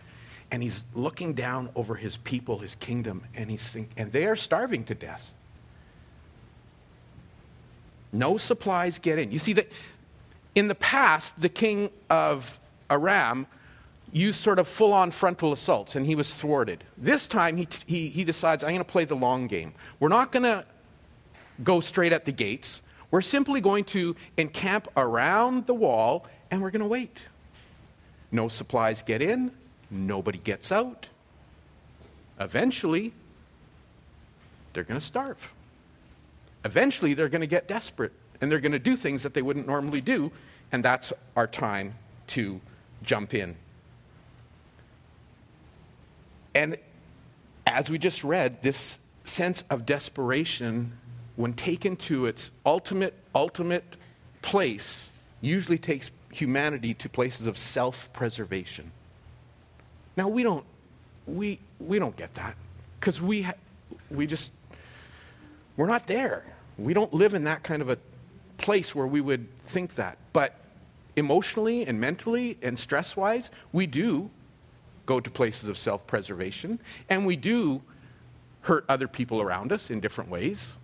and 0.51 0.63
he's 0.63 0.85
looking 0.95 1.33
down 1.33 1.69
over 1.75 1.95
his 1.95 2.17
people, 2.17 2.59
his 2.59 2.75
kingdom, 2.75 3.23
and 3.35 3.51
he's 3.51 3.67
think, 3.67 3.91
and 3.97 4.11
they 4.11 4.25
are 4.25 4.35
starving 4.35 4.83
to 4.85 4.95
death. 4.95 5.33
No 8.11 8.37
supplies 8.37 8.97
get 8.97 9.19
in. 9.19 9.31
You 9.31 9.39
see 9.39 9.53
that 9.53 9.67
in 10.55 10.67
the 10.67 10.75
past, 10.75 11.39
the 11.39 11.49
king 11.49 11.91
of 12.09 12.59
Aram 12.89 13.45
used 14.11 14.39
sort 14.39 14.57
of 14.57 14.67
full 14.67 14.91
on 14.91 15.11
frontal 15.11 15.53
assaults 15.53 15.95
and 15.95 16.05
he 16.05 16.15
was 16.15 16.33
thwarted. 16.33 16.83
This 16.97 17.27
time 17.27 17.57
he, 17.57 17.67
he, 17.85 18.09
he 18.09 18.23
decides, 18.23 18.63
I'm 18.63 18.71
going 18.71 18.79
to 18.79 18.83
play 18.83 19.05
the 19.05 19.15
long 19.15 19.45
game. 19.45 19.73
We're 19.99 20.09
not 20.09 20.31
going 20.31 20.43
to 20.43 20.65
go 21.63 21.79
straight 21.79 22.13
at 22.13 22.25
the 22.25 22.31
gates. 22.31 22.81
We're 23.11 23.21
simply 23.21 23.61
going 23.61 23.85
to 23.85 24.15
encamp 24.37 24.87
around 24.95 25.65
the 25.65 25.73
wall 25.73 26.25
and 26.51 26.61
we're 26.61 26.71
going 26.71 26.81
to 26.81 26.87
wait. 26.87 27.17
No 28.31 28.47
supplies 28.47 29.01
get 29.01 29.21
in, 29.21 29.51
nobody 29.89 30.37
gets 30.37 30.71
out. 30.71 31.07
Eventually, 32.39 33.13
they're 34.73 34.83
going 34.83 34.99
to 34.99 35.05
starve. 35.05 35.51
Eventually, 36.63 37.13
they're 37.13 37.29
going 37.29 37.41
to 37.41 37.47
get 37.47 37.67
desperate 37.67 38.13
and 38.41 38.51
they're 38.51 38.59
going 38.59 38.71
to 38.71 38.79
do 38.79 38.95
things 38.95 39.23
that 39.23 39.33
they 39.33 39.41
wouldn't 39.41 39.67
normally 39.67 40.01
do, 40.01 40.31
and 40.71 40.83
that's 40.83 41.11
our 41.35 41.47
time 41.47 41.95
to 42.27 42.61
jump 43.03 43.33
in. 43.33 43.55
And 46.55 46.77
as 47.67 47.89
we 47.89 47.97
just 47.97 48.23
read, 48.23 48.61
this 48.61 48.97
sense 49.23 49.63
of 49.69 49.85
desperation 49.85 50.93
when 51.39 51.53
taken 51.53 51.95
to 51.95 52.25
its 52.25 52.51
ultimate, 52.65 53.13
ultimate 53.33 53.95
place, 54.41 55.09
usually 55.39 55.77
takes 55.77 56.11
humanity 56.33 56.93
to 56.93 57.07
places 57.07 57.47
of 57.47 57.57
self 57.57 58.11
preservation. 58.11 58.91
Now, 60.17 60.27
we 60.27 60.43
don't, 60.43 60.65
we, 61.25 61.61
we 61.79 61.97
don't 61.97 62.17
get 62.17 62.33
that 62.35 62.57
because 62.99 63.21
we, 63.21 63.43
ha- 63.43 63.53
we 64.11 64.27
just, 64.27 64.51
we're 65.77 65.87
not 65.87 66.07
there. 66.07 66.43
We 66.77 66.93
don't 66.93 67.13
live 67.13 67.33
in 67.33 67.45
that 67.45 67.63
kind 67.63 67.81
of 67.81 67.89
a 67.89 67.97
place 68.57 68.93
where 68.93 69.07
we 69.07 69.21
would 69.21 69.47
think 69.67 69.95
that. 69.95 70.17
But 70.33 70.59
emotionally 71.15 71.85
and 71.85 72.01
mentally 72.01 72.57
and 72.61 72.77
stress 72.77 73.15
wise, 73.15 73.49
we 73.71 73.87
do 73.87 74.29
go 75.05 75.21
to 75.21 75.29
places 75.29 75.69
of 75.69 75.77
self 75.77 76.05
preservation 76.05 76.81
and 77.07 77.25
we 77.25 77.37
do 77.37 77.81
hurt 78.63 78.83
other 78.89 79.07
people 79.07 79.41
around 79.41 79.71
us 79.71 79.89
in 79.89 80.01
different 80.01 80.29
ways 80.29 80.75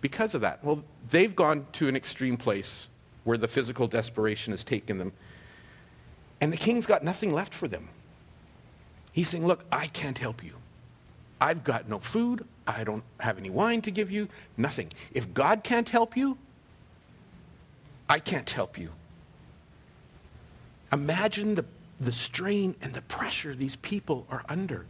because 0.00 0.34
of 0.34 0.40
that. 0.42 0.62
Well, 0.64 0.82
they've 1.10 1.34
gone 1.34 1.66
to 1.72 1.88
an 1.88 1.96
extreme 1.96 2.36
place 2.36 2.88
where 3.24 3.38
the 3.38 3.48
physical 3.48 3.86
desperation 3.86 4.52
has 4.52 4.64
taken 4.64 4.98
them. 4.98 5.12
And 6.40 6.52
the 6.52 6.56
king's 6.56 6.86
got 6.86 7.02
nothing 7.02 7.32
left 7.32 7.52
for 7.52 7.68
them. 7.68 7.88
He's 9.12 9.28
saying, 9.28 9.46
Look, 9.46 9.64
I 9.72 9.88
can't 9.88 10.18
help 10.18 10.44
you. 10.44 10.54
I've 11.40 11.64
got 11.64 11.88
no 11.88 11.98
food. 11.98 12.44
I 12.66 12.84
don't 12.84 13.04
have 13.20 13.38
any 13.38 13.50
wine 13.50 13.80
to 13.82 13.90
give 13.90 14.10
you. 14.10 14.28
Nothing. 14.56 14.90
If 15.12 15.32
God 15.34 15.62
can't 15.64 15.88
help 15.88 16.16
you, 16.16 16.38
I 18.08 18.18
can't 18.18 18.48
help 18.48 18.78
you. 18.78 18.90
Imagine 20.92 21.54
the, 21.54 21.64
the 22.00 22.12
strain 22.12 22.74
and 22.80 22.94
the 22.94 23.02
pressure 23.02 23.54
these 23.54 23.76
people 23.76 24.26
are 24.30 24.44
under. 24.48 24.86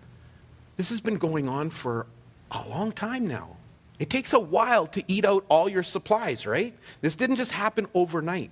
This 0.77 0.91
has 0.91 1.01
been 1.01 1.17
going 1.17 1.49
on 1.49 1.71
for 1.71 2.07
a 2.51 2.67
long 2.69 2.93
time 2.93 3.27
now. 3.27 3.58
It 3.99 4.11
takes 4.11 4.33
a 4.33 4.39
while 4.39 4.87
to 4.89 5.03
eat 5.09 5.25
out 5.25 5.45
all 5.49 5.69
your 5.69 5.83
supplies, 5.83 6.47
right? 6.47 6.75
This 7.01 7.17
didn't 7.17 7.37
just 7.37 7.53
happen 7.53 7.89
overnight. 7.95 8.51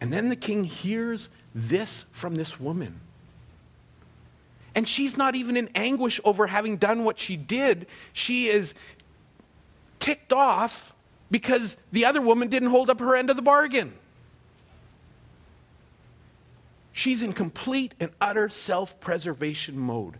And 0.00 0.12
then 0.12 0.28
the 0.28 0.36
king 0.36 0.64
hears 0.64 1.28
this 1.54 2.04
from 2.12 2.34
this 2.34 2.58
woman. 2.60 3.00
And 4.74 4.86
she's 4.86 5.16
not 5.16 5.34
even 5.34 5.56
in 5.56 5.70
anguish 5.74 6.20
over 6.24 6.48
having 6.48 6.76
done 6.76 7.04
what 7.04 7.18
she 7.18 7.36
did. 7.36 7.86
She 8.12 8.46
is 8.46 8.74
ticked 10.00 10.32
off 10.32 10.92
because 11.30 11.76
the 11.92 12.04
other 12.04 12.20
woman 12.20 12.48
didn't 12.48 12.70
hold 12.70 12.90
up 12.90 13.00
her 13.00 13.16
end 13.16 13.30
of 13.30 13.36
the 13.36 13.42
bargain. 13.42 13.94
She's 16.92 17.22
in 17.22 17.32
complete 17.32 17.94
and 18.00 18.10
utter 18.20 18.48
self 18.48 19.00
preservation 19.00 19.78
mode. 19.78 20.18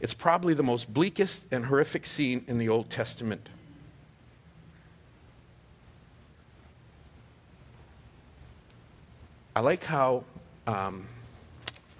It's 0.00 0.14
probably 0.14 0.54
the 0.54 0.62
most 0.62 0.92
bleakest 0.92 1.44
and 1.50 1.66
horrific 1.66 2.06
scene 2.06 2.44
in 2.46 2.58
the 2.58 2.68
Old 2.68 2.90
Testament. 2.90 3.48
I 9.54 9.60
like 9.60 9.84
how 9.84 10.24
um, 10.66 11.06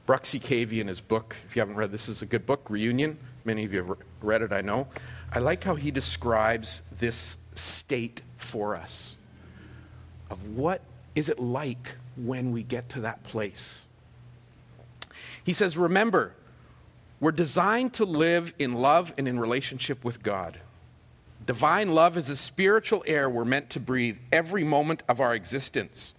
Bruxy 0.06 0.38
Cavey 0.38 0.80
in 0.80 0.88
his 0.88 1.00
book, 1.00 1.36
if 1.48 1.56
you 1.56 1.60
haven't 1.60 1.76
read 1.76 1.90
this, 1.90 2.08
is 2.08 2.20
a 2.20 2.26
good 2.26 2.44
book, 2.44 2.68
Reunion. 2.68 3.18
Many 3.46 3.64
of 3.64 3.72
you 3.72 3.82
have 3.82 3.98
read 4.20 4.42
it, 4.42 4.52
I 4.52 4.60
know. 4.60 4.88
I 5.32 5.38
like 5.38 5.64
how 5.64 5.74
he 5.74 5.90
describes 5.90 6.82
this 6.98 7.38
state 7.54 8.20
for 8.36 8.76
us 8.76 9.16
of 10.30 10.44
what 10.50 10.82
is 11.14 11.28
it 11.28 11.38
like 11.38 11.92
when 12.16 12.52
we 12.52 12.62
get 12.62 12.90
to 12.90 13.00
that 13.00 13.24
place. 13.24 13.86
He 15.42 15.52
says, 15.52 15.78
Remember, 15.78 16.34
we're 17.20 17.32
designed 17.32 17.94
to 17.94 18.04
live 18.04 18.52
in 18.58 18.74
love 18.74 19.14
and 19.16 19.26
in 19.26 19.40
relationship 19.40 20.04
with 20.04 20.22
God. 20.22 20.58
Divine 21.46 21.94
love 21.94 22.16
is 22.16 22.28
a 22.28 22.36
spiritual 22.36 23.04
air 23.06 23.30
we're 23.30 23.44
meant 23.44 23.70
to 23.70 23.80
breathe 23.80 24.18
every 24.32 24.64
moment 24.64 25.02
of 25.08 25.20
our 25.20 25.34
existence. 25.34 26.14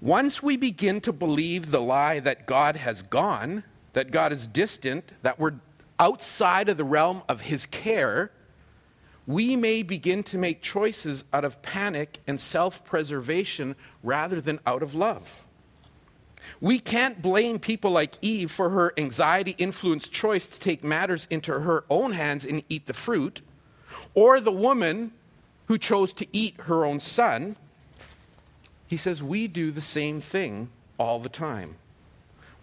Once 0.00 0.42
we 0.42 0.56
begin 0.56 1.00
to 1.00 1.12
believe 1.12 1.70
the 1.70 1.80
lie 1.80 2.20
that 2.20 2.46
God 2.46 2.76
has 2.76 3.02
gone, 3.02 3.64
that 3.94 4.10
God 4.10 4.32
is 4.32 4.46
distant, 4.46 5.10
that 5.22 5.40
we're 5.40 5.54
outside 5.98 6.68
of 6.68 6.76
the 6.76 6.84
realm 6.84 7.22
of 7.28 7.40
His 7.40 7.66
care, 7.66 8.30
we 9.26 9.56
may 9.56 9.82
begin 9.82 10.22
to 10.24 10.38
make 10.38 10.62
choices 10.62 11.24
out 11.32 11.44
of 11.44 11.60
panic 11.62 12.18
and 12.26 12.40
self 12.40 12.84
preservation 12.84 13.74
rather 14.02 14.40
than 14.40 14.60
out 14.66 14.82
of 14.82 14.94
love. 14.94 15.44
We 16.60 16.80
can't 16.80 17.22
blame 17.22 17.58
people 17.58 17.92
like 17.92 18.16
Eve 18.20 18.50
for 18.50 18.70
her 18.70 18.92
anxiety 18.96 19.54
influenced 19.58 20.12
choice 20.12 20.46
to 20.46 20.58
take 20.58 20.82
matters 20.82 21.26
into 21.30 21.52
her 21.52 21.84
own 21.88 22.12
hands 22.12 22.44
and 22.44 22.64
eat 22.68 22.86
the 22.86 22.94
fruit, 22.94 23.42
or 24.14 24.40
the 24.40 24.52
woman 24.52 25.12
who 25.66 25.78
chose 25.78 26.12
to 26.14 26.26
eat 26.32 26.56
her 26.62 26.84
own 26.84 26.98
son. 26.98 27.56
He 28.86 28.96
says 28.96 29.22
we 29.22 29.46
do 29.46 29.70
the 29.70 29.80
same 29.80 30.20
thing 30.20 30.70
all 30.98 31.20
the 31.20 31.28
time. 31.28 31.76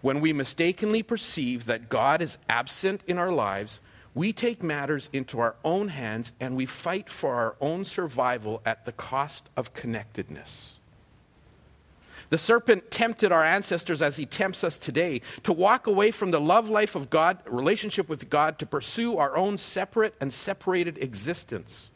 When 0.02 0.20
we 0.20 0.32
mistakenly 0.32 1.02
perceive 1.02 1.64
that 1.64 1.88
God 1.88 2.20
is 2.20 2.36
absent 2.48 3.00
in 3.06 3.16
our 3.16 3.32
lives, 3.32 3.80
we 4.14 4.32
take 4.32 4.62
matters 4.62 5.08
into 5.12 5.40
our 5.40 5.56
own 5.64 5.88
hands 5.88 6.32
and 6.38 6.56
we 6.56 6.66
fight 6.66 7.08
for 7.08 7.34
our 7.34 7.56
own 7.60 7.84
survival 7.84 8.60
at 8.66 8.84
the 8.84 8.92
cost 8.92 9.48
of 9.56 9.72
connectedness. 9.72 10.80
The 12.30 12.38
serpent 12.38 12.90
tempted 12.90 13.32
our 13.32 13.44
ancestors 13.44 14.02
as 14.02 14.16
he 14.16 14.26
tempts 14.26 14.64
us 14.64 14.78
today 14.78 15.20
to 15.44 15.52
walk 15.52 15.86
away 15.86 16.10
from 16.10 16.30
the 16.30 16.40
love 16.40 16.68
life 16.68 16.94
of 16.94 17.10
God, 17.10 17.38
relationship 17.46 18.08
with 18.08 18.28
God, 18.30 18.58
to 18.58 18.66
pursue 18.66 19.16
our 19.16 19.36
own 19.36 19.58
separate 19.58 20.14
and 20.20 20.32
separated 20.32 20.98
existence. 20.98 21.90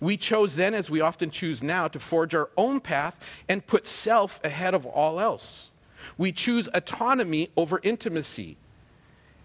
We 0.00 0.16
chose 0.16 0.56
then, 0.56 0.74
as 0.74 0.90
we 0.90 1.00
often 1.00 1.30
choose 1.30 1.62
now, 1.62 1.88
to 1.88 1.98
forge 1.98 2.34
our 2.34 2.50
own 2.56 2.80
path 2.80 3.18
and 3.48 3.66
put 3.66 3.86
self 3.86 4.40
ahead 4.44 4.74
of 4.74 4.86
all 4.86 5.20
else. 5.20 5.70
We 6.16 6.32
choose 6.32 6.68
autonomy 6.72 7.50
over 7.56 7.80
intimacy. 7.82 8.56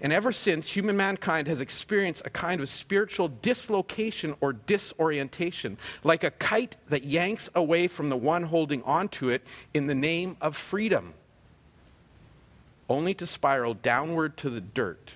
And 0.03 0.11
ever 0.11 0.33
since, 0.33 0.69
human 0.69 0.97
mankind 0.97 1.47
has 1.47 1.61
experienced 1.61 2.23
a 2.25 2.29
kind 2.29 2.59
of 2.59 2.67
spiritual 2.67 3.29
dislocation 3.29 4.35
or 4.41 4.51
disorientation, 4.51 5.77
like 6.03 6.25
a 6.25 6.31
kite 6.31 6.75
that 6.89 7.05
yanks 7.05 7.49
away 7.55 7.87
from 7.87 8.09
the 8.09 8.17
one 8.17 8.43
holding 8.43 8.83
onto 8.83 9.29
it 9.29 9.43
in 9.73 9.87
the 9.87 9.95
name 9.95 10.35
of 10.41 10.57
freedom, 10.57 11.13
only 12.89 13.13
to 13.13 13.25
spiral 13.25 13.73
downward 13.75 14.35
to 14.37 14.49
the 14.49 14.59
dirt. 14.59 15.13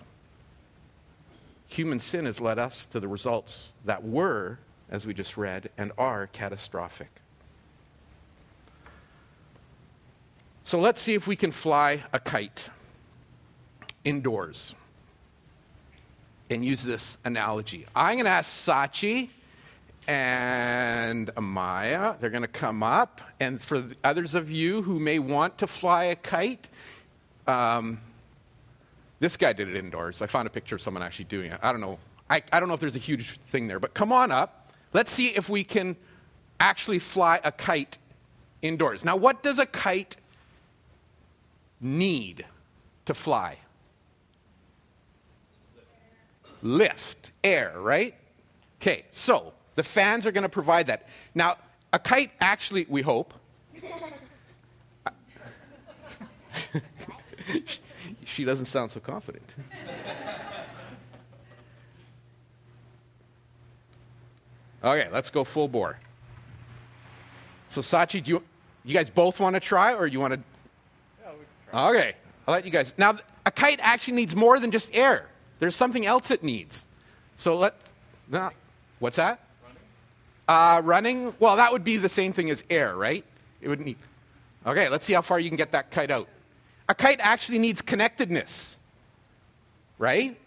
Human 1.67 1.99
sin 1.99 2.25
has 2.25 2.39
led 2.39 2.57
us 2.57 2.85
to 2.85 3.01
the 3.01 3.09
results 3.09 3.73
that 3.83 4.05
were, 4.05 4.57
as 4.89 5.05
we 5.05 5.13
just 5.13 5.35
read, 5.35 5.69
and 5.77 5.91
are 5.97 6.27
catastrophic. 6.27 7.09
So 10.63 10.79
let's 10.79 11.01
see 11.01 11.13
if 11.13 11.27
we 11.27 11.35
can 11.35 11.51
fly 11.51 12.05
a 12.13 12.21
kite 12.21 12.69
indoors 14.07 14.73
and 16.49 16.63
use 16.63 16.81
this 16.81 17.17
analogy. 17.25 17.85
I'm 17.93 18.15
going 18.15 18.25
to 18.25 18.31
ask 18.31 18.49
Sachi 18.49 19.29
and 20.07 21.27
Amaya. 21.35 22.17
They're 22.19 22.29
going 22.29 22.43
to 22.43 22.47
come 22.47 22.83
up. 22.83 23.19
And 23.41 23.61
for 23.61 23.83
others 24.05 24.33
of 24.33 24.49
you 24.49 24.81
who 24.81 24.97
may 24.97 25.19
want 25.19 25.57
to 25.57 25.67
fly 25.67 26.05
a 26.05 26.15
kite, 26.15 26.69
um, 27.47 27.99
this 29.19 29.35
guy 29.35 29.51
did 29.51 29.67
it 29.67 29.75
indoors. 29.75 30.21
I 30.21 30.27
found 30.27 30.47
a 30.47 30.51
picture 30.51 30.75
of 30.75 30.81
someone 30.81 31.03
actually 31.03 31.25
doing 31.25 31.51
it. 31.51 31.59
I 31.61 31.73
don't 31.73 31.81
know. 31.81 31.99
I, 32.29 32.41
I 32.53 32.61
don't 32.61 32.69
know 32.69 32.75
if 32.75 32.79
there's 32.79 32.95
a 32.95 32.99
huge 32.99 33.37
thing 33.51 33.67
there, 33.67 33.79
but 33.79 33.93
come 33.93 34.13
on 34.13 34.31
up. 34.31 34.71
Let's 34.93 35.11
see 35.11 35.27
if 35.27 35.49
we 35.49 35.65
can 35.65 35.97
actually 36.61 36.99
fly 36.99 37.41
a 37.43 37.51
kite 37.51 37.97
indoors. 38.61 39.03
Now, 39.03 39.17
what 39.17 39.43
does 39.43 39.59
a 39.59 39.65
kite 39.65 40.15
need 41.81 42.45
to 43.05 43.13
fly? 43.13 43.57
Lift, 46.61 47.31
air, 47.43 47.73
right? 47.77 48.15
Okay, 48.81 49.05
so 49.11 49.53
the 49.75 49.83
fans 49.83 50.25
are 50.25 50.31
going 50.31 50.43
to 50.43 50.49
provide 50.49 50.87
that. 50.87 51.07
Now, 51.33 51.57
a 51.93 51.99
kite 51.99 52.31
actually, 52.39 52.85
we 52.89 53.01
hope. 53.01 53.33
she 58.25 58.43
doesn't 58.43 58.65
sound 58.65 58.91
so 58.91 58.99
confident. 58.99 59.55
Okay, 64.83 65.07
let's 65.11 65.29
go 65.29 65.43
full 65.43 65.67
bore. 65.67 65.99
So, 67.69 67.81
Sachi, 67.81 68.23
do 68.23 68.31
you, 68.31 68.43
you 68.85 68.93
guys 68.93 69.09
both 69.09 69.39
want 69.39 69.55
to 69.55 69.59
try, 69.59 69.93
or 69.93 70.07
you 70.07 70.19
want 70.19 70.33
to? 70.33 70.39
Yeah, 71.73 71.89
okay, 71.89 72.13
I'll 72.47 72.53
let 72.53 72.65
you 72.65 72.71
guys. 72.71 72.95
Now, 72.97 73.17
a 73.45 73.51
kite 73.51 73.79
actually 73.81 74.15
needs 74.15 74.35
more 74.35 74.59
than 74.59 74.71
just 74.71 74.93
air. 74.95 75.27
There's 75.59 75.75
something 75.75 76.05
else 76.05 76.31
it 76.31 76.43
needs. 76.43 76.85
So 77.37 77.57
let, 77.57 77.75
not, 78.27 78.53
what's 78.99 79.17
that? 79.17 79.39
Running. 79.63 79.79
Uh, 80.47 80.81
running, 80.83 81.35
well, 81.39 81.55
that 81.55 81.71
would 81.71 81.83
be 81.83 81.97
the 81.97 82.09
same 82.09 82.33
thing 82.33 82.49
as 82.49 82.63
air, 82.69 82.95
right? 82.95 83.23
It 83.61 83.69
would 83.69 83.79
need, 83.79 83.97
okay, 84.65 84.89
let's 84.89 85.05
see 85.05 85.13
how 85.13 85.21
far 85.21 85.39
you 85.39 85.49
can 85.49 85.57
get 85.57 85.71
that 85.71 85.91
kite 85.91 86.11
out. 86.11 86.27
A 86.89 86.95
kite 86.95 87.19
actually 87.21 87.59
needs 87.59 87.81
connectedness, 87.81 88.77
right? 89.97 90.37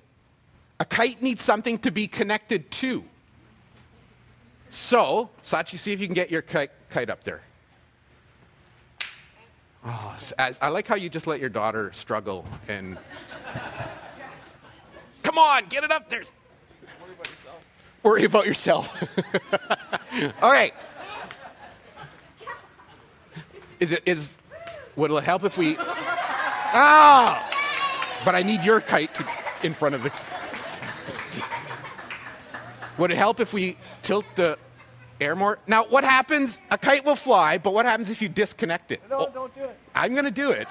A 0.79 0.85
kite 0.85 1.21
needs 1.21 1.43
something 1.43 1.79
to 1.81 1.91
be 1.91 2.07
connected 2.07 2.71
to. 2.71 3.05
So, 4.71 5.31
Sachi, 5.45 5.77
see 5.77 5.93
if 5.93 6.01
you 6.01 6.07
can 6.07 6.15
get 6.15 6.31
your 6.31 6.43
kite, 6.43 6.71
kite 6.89 7.11
up 7.11 7.25
there. 7.25 7.43
Oh, 9.85 10.17
I 10.39 10.69
like 10.69 10.87
how 10.87 10.95
you 10.95 11.09
just 11.09 11.27
let 11.27 11.41
your 11.41 11.49
daughter 11.49 11.91
struggle 11.95 12.45
and 12.69 12.99
Come 15.31 15.39
on, 15.39 15.67
get 15.69 15.85
it 15.85 15.93
up 15.93 16.11
there. 16.11 16.25
Worry 17.01 17.15
about 17.15 17.31
yourself. 17.31 17.65
Worry 18.03 18.25
about 18.25 18.47
yourself. 18.47 20.43
All 20.43 20.51
right. 20.51 20.75
Is 23.79 23.93
it 23.93 24.03
is 24.07 24.37
would 24.97 25.13
it 25.13 25.23
help 25.23 25.45
if 25.45 25.57
we 25.57 25.77
Ah 25.79 27.47
but 28.25 28.35
I 28.35 28.43
need 28.43 28.63
your 28.63 28.81
kite 28.81 29.15
to, 29.15 29.27
in 29.63 29.75
front 29.75 29.95
of 29.95 30.03
this. 30.03 30.27
Would 32.99 33.11
it 33.11 33.17
help 33.17 33.41
if 33.41 33.53
we 33.53 33.77
tilt 34.03 34.27
the 34.35 34.59
air 35.21 35.35
more? 35.35 35.59
Now, 35.67 35.85
what 35.85 36.05
happens? 36.05 36.61
A 36.71 36.77
kite 36.77 37.05
will 37.05 37.17
fly, 37.17 37.59
but 37.59 37.73
what 37.73 37.87
happens 37.87 38.11
if 38.11 38.21
you 38.21 38.29
disconnect 38.29 38.93
it? 38.93 39.01
No, 39.09 39.29
oh, 39.29 39.31
don't 39.33 39.55
do 39.55 39.65
it. 39.65 39.79
I'm 39.95 40.13
going 40.13 40.27
to 40.27 40.31
do 40.31 40.51
it. 40.51 40.69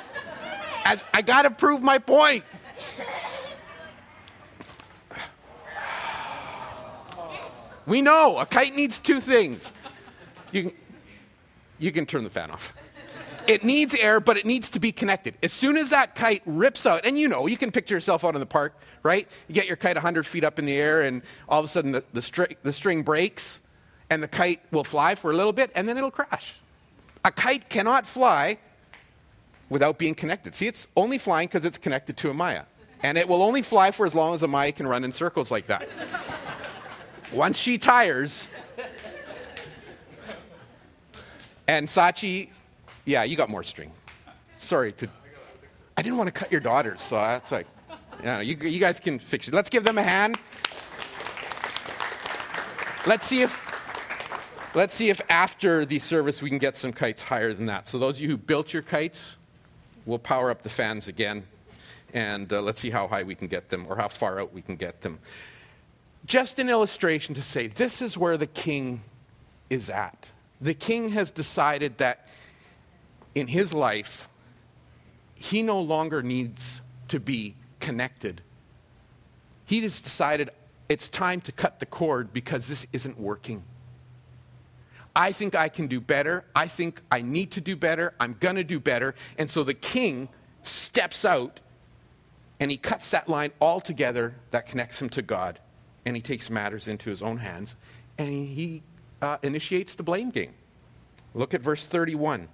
As 0.86 1.04
I 1.14 1.22
got 1.22 1.44
to 1.44 1.52
prove 1.52 1.82
my 1.82 1.98
point. 1.98 2.44
We 7.90 8.04
know 8.04 8.38
a 8.38 8.46
kite 8.46 8.76
needs 8.76 9.00
two 9.00 9.20
things. 9.20 9.74
You 10.52 10.64
can, 10.64 10.72
you 11.80 11.92
can 11.92 12.06
turn 12.06 12.24
the 12.24 12.30
fan 12.30 12.52
off. 12.52 12.72
It 13.48 13.64
needs 13.64 13.96
air, 13.96 14.20
but 14.20 14.38
it 14.38 14.46
needs 14.46 14.70
to 14.72 14.80
be 14.80 14.92
connected. 14.92 15.34
As 15.42 15.52
soon 15.52 15.76
as 15.76 15.90
that 15.90 16.14
kite 16.14 16.44
rips 16.46 16.86
out, 16.86 17.04
and 17.04 17.18
you 17.18 17.28
know, 17.28 17.48
you 17.48 17.58
can 17.58 17.72
picture 17.72 17.96
yourself 17.96 18.24
out 18.24 18.36
in 18.36 18.40
the 18.40 18.46
park, 18.46 18.80
right? 19.02 19.28
You 19.48 19.56
get 19.56 19.66
your 19.66 19.76
kite 19.76 19.96
100 19.96 20.28
feet 20.28 20.44
up 20.44 20.60
in 20.60 20.66
the 20.66 20.76
air, 20.76 21.02
and 21.02 21.24
all 21.48 21.60
of 21.60 21.66
a 21.66 21.68
sudden 21.68 21.92
the, 21.92 22.04
the, 22.14 22.20
stri- 22.20 22.58
the 22.62 22.72
string 22.72 23.02
breaks, 23.02 23.60
and 24.12 24.22
the 24.22 24.28
kite 24.28 24.62
will 24.72 24.84
fly 24.84 25.16
for 25.16 25.32
a 25.32 25.36
little 25.36 25.52
bit, 25.52 25.72
and 25.74 25.90
then 25.90 25.98
it'll 25.98 26.12
crash. 26.12 26.60
A 27.26 27.32
kite 27.32 27.70
cannot 27.70 28.06
fly 28.06 28.60
without 29.68 29.98
being 29.98 30.14
connected. 30.14 30.54
See, 30.54 30.68
it's 30.68 30.88
only 30.96 31.18
flying 31.18 31.48
because 31.48 31.66
it's 31.66 31.80
connected 31.80 32.18
to 32.18 32.32
Amaya. 32.32 32.66
And 33.02 33.18
it 33.18 33.28
will 33.28 33.42
only 33.42 33.64
fly 33.64 33.90
for 33.90 34.06
as 34.06 34.14
long 34.14 34.36
as 34.36 34.44
Amaya 34.44 34.76
can 34.76 34.86
run 34.86 35.04
in 35.04 35.12
circles 35.12 35.50
like 35.50 35.66
that. 35.68 35.90
Once 37.32 37.60
she 37.60 37.78
tires, 37.78 38.48
and 41.68 41.88
Sachi, 41.88 42.50
yeah, 43.06 43.24
you 43.24 43.36
got 43.36 43.50
more 43.50 43.62
string. 43.62 43.92
Sorry 44.58 44.92
to, 44.94 45.08
I 45.96 46.02
didn't 46.02 46.18
want 46.18 46.28
to 46.28 46.32
cut 46.32 46.52
your 46.52 46.62
daughters, 46.62 47.04
so 47.04 47.16
that's 47.18 47.52
like, 47.52 47.68
yeah, 48.24 48.42
you, 48.42 48.58
you 48.58 48.80
guys 48.80 49.00
can 49.00 49.20
fix 49.20 49.48
it. 49.48 49.54
Let's 49.54 49.70
give 49.70 49.84
them 49.84 50.00
a 50.00 50.04
hand. 50.04 50.38
Let's 53.06 53.28
see 53.28 53.42
if 53.42 53.62
let's 54.76 54.94
see 54.94 55.10
if 55.10 55.22
after 55.30 55.86
the 55.86 56.00
service 56.00 56.42
we 56.42 56.50
can 56.50 56.60
get 56.60 56.76
some 56.76 56.92
kites 56.92 57.22
higher 57.22 57.54
than 57.54 57.66
that. 57.68 57.88
So 57.88 57.98
those 57.98 58.18
of 58.18 58.24
you 58.24 58.30
who 58.30 58.38
built 58.38 58.74
your 58.74 58.84
kites, 58.84 59.36
we'll 60.06 60.20
power 60.20 60.52
up 60.52 60.64
the 60.64 60.70
fans 60.70 61.08
again, 61.08 61.46
and 62.14 62.52
uh, 62.52 62.62
let's 62.62 62.80
see 62.80 62.90
how 62.90 63.08
high 63.08 63.24
we 63.24 63.36
can 63.36 63.48
get 63.48 63.70
them 63.70 63.86
or 63.88 63.96
how 63.96 64.08
far 64.08 64.40
out 64.40 64.54
we 64.54 64.62
can 64.62 64.76
get 64.76 65.02
them 65.02 65.20
just 66.26 66.60
an 66.60 66.70
illustration 66.70 67.36
to 67.36 67.42
say 67.42 67.68
this 67.68 68.02
is 68.02 68.18
where 68.18 68.38
the 68.38 68.48
king 68.48 69.02
is 69.70 69.90
at. 69.90 70.30
The 70.62 70.74
king 70.74 71.10
has 71.10 71.32
decided 71.32 71.98
that 72.00 72.28
in 73.36 73.48
his 73.48 73.74
life, 73.74 74.28
he 75.36 75.62
no 75.62 75.80
longer 75.80 76.22
needs 76.22 76.82
to 77.08 77.20
be 77.20 77.56
connected. 77.80 78.42
He 79.66 79.82
has 79.82 80.02
decided 80.02 80.50
it's 80.90 81.08
time 81.08 81.42
to 81.42 81.52
cut 81.52 81.80
the 81.80 81.86
cord 81.86 82.34
because 82.34 82.68
this 82.68 82.86
isn't 82.92 83.20
working. 83.20 83.64
I 85.16 85.32
think 85.32 85.56
I 85.56 85.70
can 85.70 85.88
do 85.88 86.00
better. 86.00 86.46
I 86.56 86.68
think 86.68 87.02
I 87.12 87.22
need 87.22 87.52
to 87.52 87.62
do 87.62 87.76
better. 87.76 88.14
I'm 88.20 88.36
going 88.40 88.56
to 88.56 88.64
do 88.64 88.80
better. 88.80 89.16
And 89.38 89.50
so 89.50 89.64
the 89.64 89.74
king 89.74 90.30
steps 90.64 91.26
out 91.26 91.60
and 92.60 92.70
he 92.70 92.78
cuts 92.78 93.12
that 93.12 93.30
line 93.30 93.52
altogether 93.62 94.36
that 94.52 94.66
connects 94.66 95.02
him 95.02 95.10
to 95.10 95.22
God 95.22 95.60
and 96.06 96.16
he 96.16 96.22
takes 96.22 96.50
matters 96.50 96.88
into 96.88 97.10
his 97.10 97.22
own 97.22 97.38
hands 97.38 97.76
and 98.18 98.30
he 98.30 98.84
uh, 99.22 99.38
initiates 99.44 99.96
the 99.96 100.04
blame 100.04 100.30
game. 100.30 100.54
Look 101.34 101.54
at 101.54 101.62
verse 101.62 101.86
31. 101.86 102.48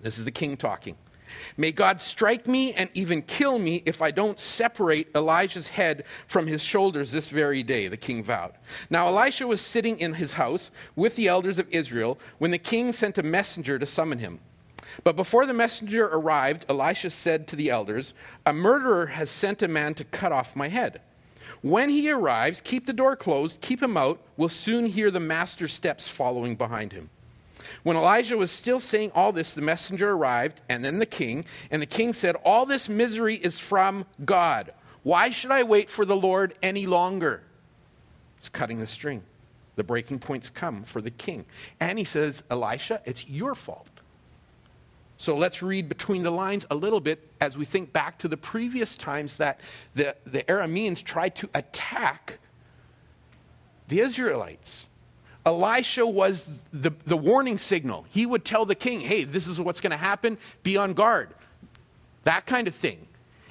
This 0.00 0.18
is 0.18 0.24
the 0.24 0.30
king 0.30 0.56
talking. 0.56 0.96
May 1.56 1.72
God 1.72 2.00
strike 2.00 2.46
me 2.46 2.72
and 2.72 2.88
even 2.94 3.22
kill 3.22 3.58
me 3.58 3.82
if 3.84 4.00
I 4.00 4.10
don't 4.10 4.38
separate 4.38 5.08
Elijah's 5.14 5.68
head 5.68 6.04
from 6.28 6.46
his 6.46 6.62
shoulders 6.62 7.12
this 7.12 7.30
very 7.30 7.62
day, 7.62 7.88
the 7.88 7.96
king 7.96 8.22
vowed. 8.22 8.52
Now 8.90 9.08
Elisha 9.08 9.46
was 9.46 9.60
sitting 9.60 9.98
in 9.98 10.14
his 10.14 10.32
house 10.32 10.70
with 10.94 11.16
the 11.16 11.28
elders 11.28 11.58
of 11.58 11.68
Israel 11.70 12.18
when 12.38 12.50
the 12.52 12.58
king 12.58 12.92
sent 12.92 13.18
a 13.18 13.22
messenger 13.22 13.78
to 13.78 13.86
summon 13.86 14.18
him. 14.18 14.40
But 15.04 15.16
before 15.16 15.46
the 15.46 15.52
messenger 15.52 16.06
arrived, 16.06 16.64
Elisha 16.68 17.10
said 17.10 17.48
to 17.48 17.56
the 17.56 17.70
elders, 17.70 18.14
A 18.46 18.52
murderer 18.52 19.06
has 19.06 19.28
sent 19.30 19.62
a 19.62 19.68
man 19.68 19.94
to 19.94 20.04
cut 20.04 20.32
off 20.32 20.56
my 20.56 20.68
head. 20.68 21.00
When 21.62 21.88
he 21.88 22.10
arrives, 22.10 22.60
keep 22.60 22.86
the 22.86 22.92
door 22.92 23.16
closed, 23.16 23.60
keep 23.60 23.82
him 23.82 23.96
out. 23.96 24.20
We'll 24.36 24.48
soon 24.48 24.86
hear 24.86 25.10
the 25.10 25.20
master's 25.20 25.72
steps 25.72 26.08
following 26.08 26.54
behind 26.56 26.92
him. 26.92 27.10
When 27.82 27.96
Elijah 27.96 28.36
was 28.36 28.50
still 28.50 28.80
saying 28.80 29.12
all 29.14 29.32
this, 29.32 29.52
the 29.52 29.60
messenger 29.60 30.10
arrived, 30.10 30.60
and 30.68 30.84
then 30.84 30.98
the 30.98 31.06
king. 31.06 31.44
And 31.70 31.80
the 31.80 31.86
king 31.86 32.12
said, 32.12 32.36
All 32.44 32.66
this 32.66 32.88
misery 32.88 33.34
is 33.34 33.58
from 33.58 34.06
God. 34.24 34.72
Why 35.02 35.30
should 35.30 35.50
I 35.50 35.62
wait 35.62 35.90
for 35.90 36.04
the 36.04 36.16
Lord 36.16 36.54
any 36.62 36.86
longer? 36.86 37.42
It's 38.38 38.48
cutting 38.48 38.78
the 38.78 38.86
string. 38.86 39.22
The 39.76 39.84
breaking 39.84 40.20
points 40.20 40.50
come 40.50 40.84
for 40.84 41.00
the 41.00 41.10
king. 41.10 41.44
And 41.80 41.98
he 41.98 42.04
says, 42.04 42.42
Elisha, 42.50 43.02
it's 43.04 43.28
your 43.28 43.54
fault. 43.54 43.95
So 45.18 45.36
let's 45.36 45.62
read 45.62 45.88
between 45.88 46.22
the 46.22 46.30
lines 46.30 46.66
a 46.70 46.74
little 46.74 47.00
bit 47.00 47.30
as 47.40 47.56
we 47.56 47.64
think 47.64 47.92
back 47.92 48.18
to 48.18 48.28
the 48.28 48.36
previous 48.36 48.96
times 48.96 49.36
that 49.36 49.60
the, 49.94 50.14
the 50.26 50.42
Arameans 50.42 51.02
tried 51.02 51.34
to 51.36 51.48
attack 51.54 52.38
the 53.88 54.00
Israelites. 54.00 54.86
Elisha 55.46 56.04
was 56.04 56.64
the, 56.72 56.92
the 57.06 57.16
warning 57.16 57.56
signal. 57.56 58.04
He 58.10 58.26
would 58.26 58.44
tell 58.44 58.66
the 58.66 58.74
king, 58.74 59.00
hey, 59.00 59.24
this 59.24 59.46
is 59.46 59.60
what's 59.60 59.80
going 59.80 59.92
to 59.92 59.96
happen, 59.96 60.38
be 60.62 60.76
on 60.76 60.92
guard. 60.92 61.30
That 62.24 62.46
kind 62.46 62.66
of 62.66 62.74
thing. 62.74 63.06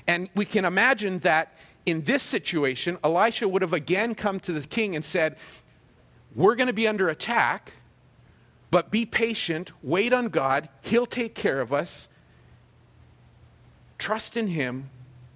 And 0.05 0.29
we 0.35 0.45
can 0.45 0.65
imagine 0.65 1.19
that 1.19 1.53
in 1.85 2.01
this 2.03 2.21
situation, 2.21 2.97
Elisha 3.03 3.47
would 3.47 3.61
have 3.61 3.73
again 3.73 4.13
come 4.13 4.39
to 4.41 4.51
the 4.51 4.67
king 4.67 4.95
and 4.95 5.05
said, 5.05 5.37
We're 6.35 6.55
going 6.55 6.67
to 6.67 6.73
be 6.73 6.87
under 6.87 7.09
attack. 7.09 7.71
But 8.75 8.91
be 8.91 9.05
patient, 9.05 9.71
wait 9.81 10.11
on 10.11 10.27
God, 10.27 10.67
He'll 10.81 11.05
take 11.05 11.33
care 11.33 11.61
of 11.61 11.71
us. 11.71 12.09
Trust 13.97 14.35
in 14.35 14.47
Him. 14.47 14.89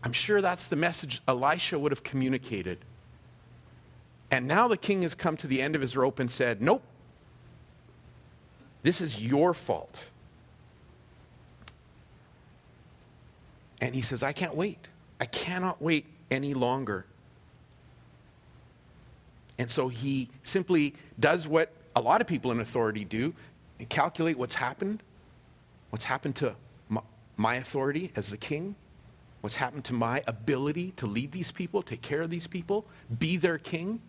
I'm 0.03 0.11
sure 0.11 0.41
that's 0.41 0.67
the 0.67 0.75
message 0.75 1.21
Elisha 1.25 1.79
would 1.79 1.93
have 1.93 2.03
communicated. 2.03 2.79
And 4.29 4.45
now 4.45 4.67
the 4.67 4.75
king 4.75 5.03
has 5.03 5.15
come 5.15 5.37
to 5.37 5.47
the 5.47 5.61
end 5.61 5.73
of 5.73 5.81
his 5.81 5.95
rope 5.95 6.19
and 6.19 6.29
said, 6.29 6.61
Nope, 6.61 6.83
this 8.83 8.99
is 8.99 9.23
your 9.23 9.53
fault. 9.53 10.03
And 13.79 13.95
he 13.95 14.01
says, 14.01 14.21
I 14.21 14.33
can't 14.33 14.55
wait. 14.55 14.89
I 15.21 15.25
cannot 15.25 15.81
wait 15.81 16.07
any 16.29 16.53
longer. 16.53 17.05
And 19.57 19.71
so 19.71 19.87
he 19.87 20.27
simply 20.43 20.93
does 21.17 21.47
what 21.47 21.71
a 21.95 22.01
lot 22.01 22.21
of 22.21 22.27
people 22.27 22.51
in 22.51 22.59
authority 22.59 23.05
do 23.05 23.33
and 23.79 23.89
calculate 23.89 24.37
what's 24.37 24.55
happened, 24.55 25.01
what's 25.89 26.05
happened 26.05 26.35
to 26.37 26.55
my, 26.87 27.01
my 27.37 27.55
authority 27.55 28.11
as 28.15 28.29
the 28.29 28.37
king, 28.37 28.75
what's 29.41 29.55
happened 29.55 29.85
to 29.85 29.93
my 29.93 30.23
ability 30.27 30.93
to 30.97 31.05
lead 31.05 31.31
these 31.31 31.51
people, 31.51 31.81
take 31.81 32.01
care 32.01 32.21
of 32.21 32.29
these 32.29 32.47
people, 32.47 32.85
be 33.17 33.37
their 33.37 33.57
king. 33.57 34.01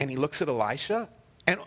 And 0.00 0.10
he 0.10 0.16
looks 0.16 0.42
at 0.42 0.48
Elisha. 0.48 1.08
And 1.46 1.60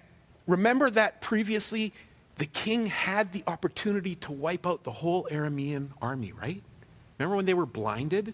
remember 0.48 0.90
that 0.90 1.22
previously 1.22 1.94
the 2.38 2.46
king 2.46 2.88
had 2.88 3.32
the 3.32 3.44
opportunity 3.48 4.16
to 4.16 4.32
wipe 4.32 4.68
out 4.68 4.84
the 4.84 4.92
whole 4.92 5.28
Aramean 5.32 5.90
army, 6.02 6.34
right? 6.34 6.62
Remember 7.18 7.38
when 7.38 7.46
they 7.46 7.54
were 7.54 7.66
blinded 7.66 8.34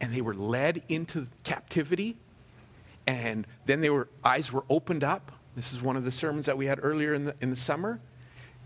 and 0.00 0.12
they 0.12 0.20
were 0.20 0.34
led 0.34 0.82
into 0.88 1.26
captivity? 1.44 2.16
And 3.10 3.44
then 3.66 3.80
their 3.80 4.06
eyes 4.22 4.52
were 4.52 4.62
opened 4.70 5.02
up. 5.02 5.32
This 5.56 5.72
is 5.72 5.82
one 5.82 5.96
of 5.96 6.04
the 6.04 6.12
sermons 6.12 6.46
that 6.46 6.56
we 6.56 6.66
had 6.66 6.78
earlier 6.80 7.12
in 7.12 7.24
the, 7.24 7.34
in 7.40 7.50
the 7.50 7.56
summer. 7.56 7.98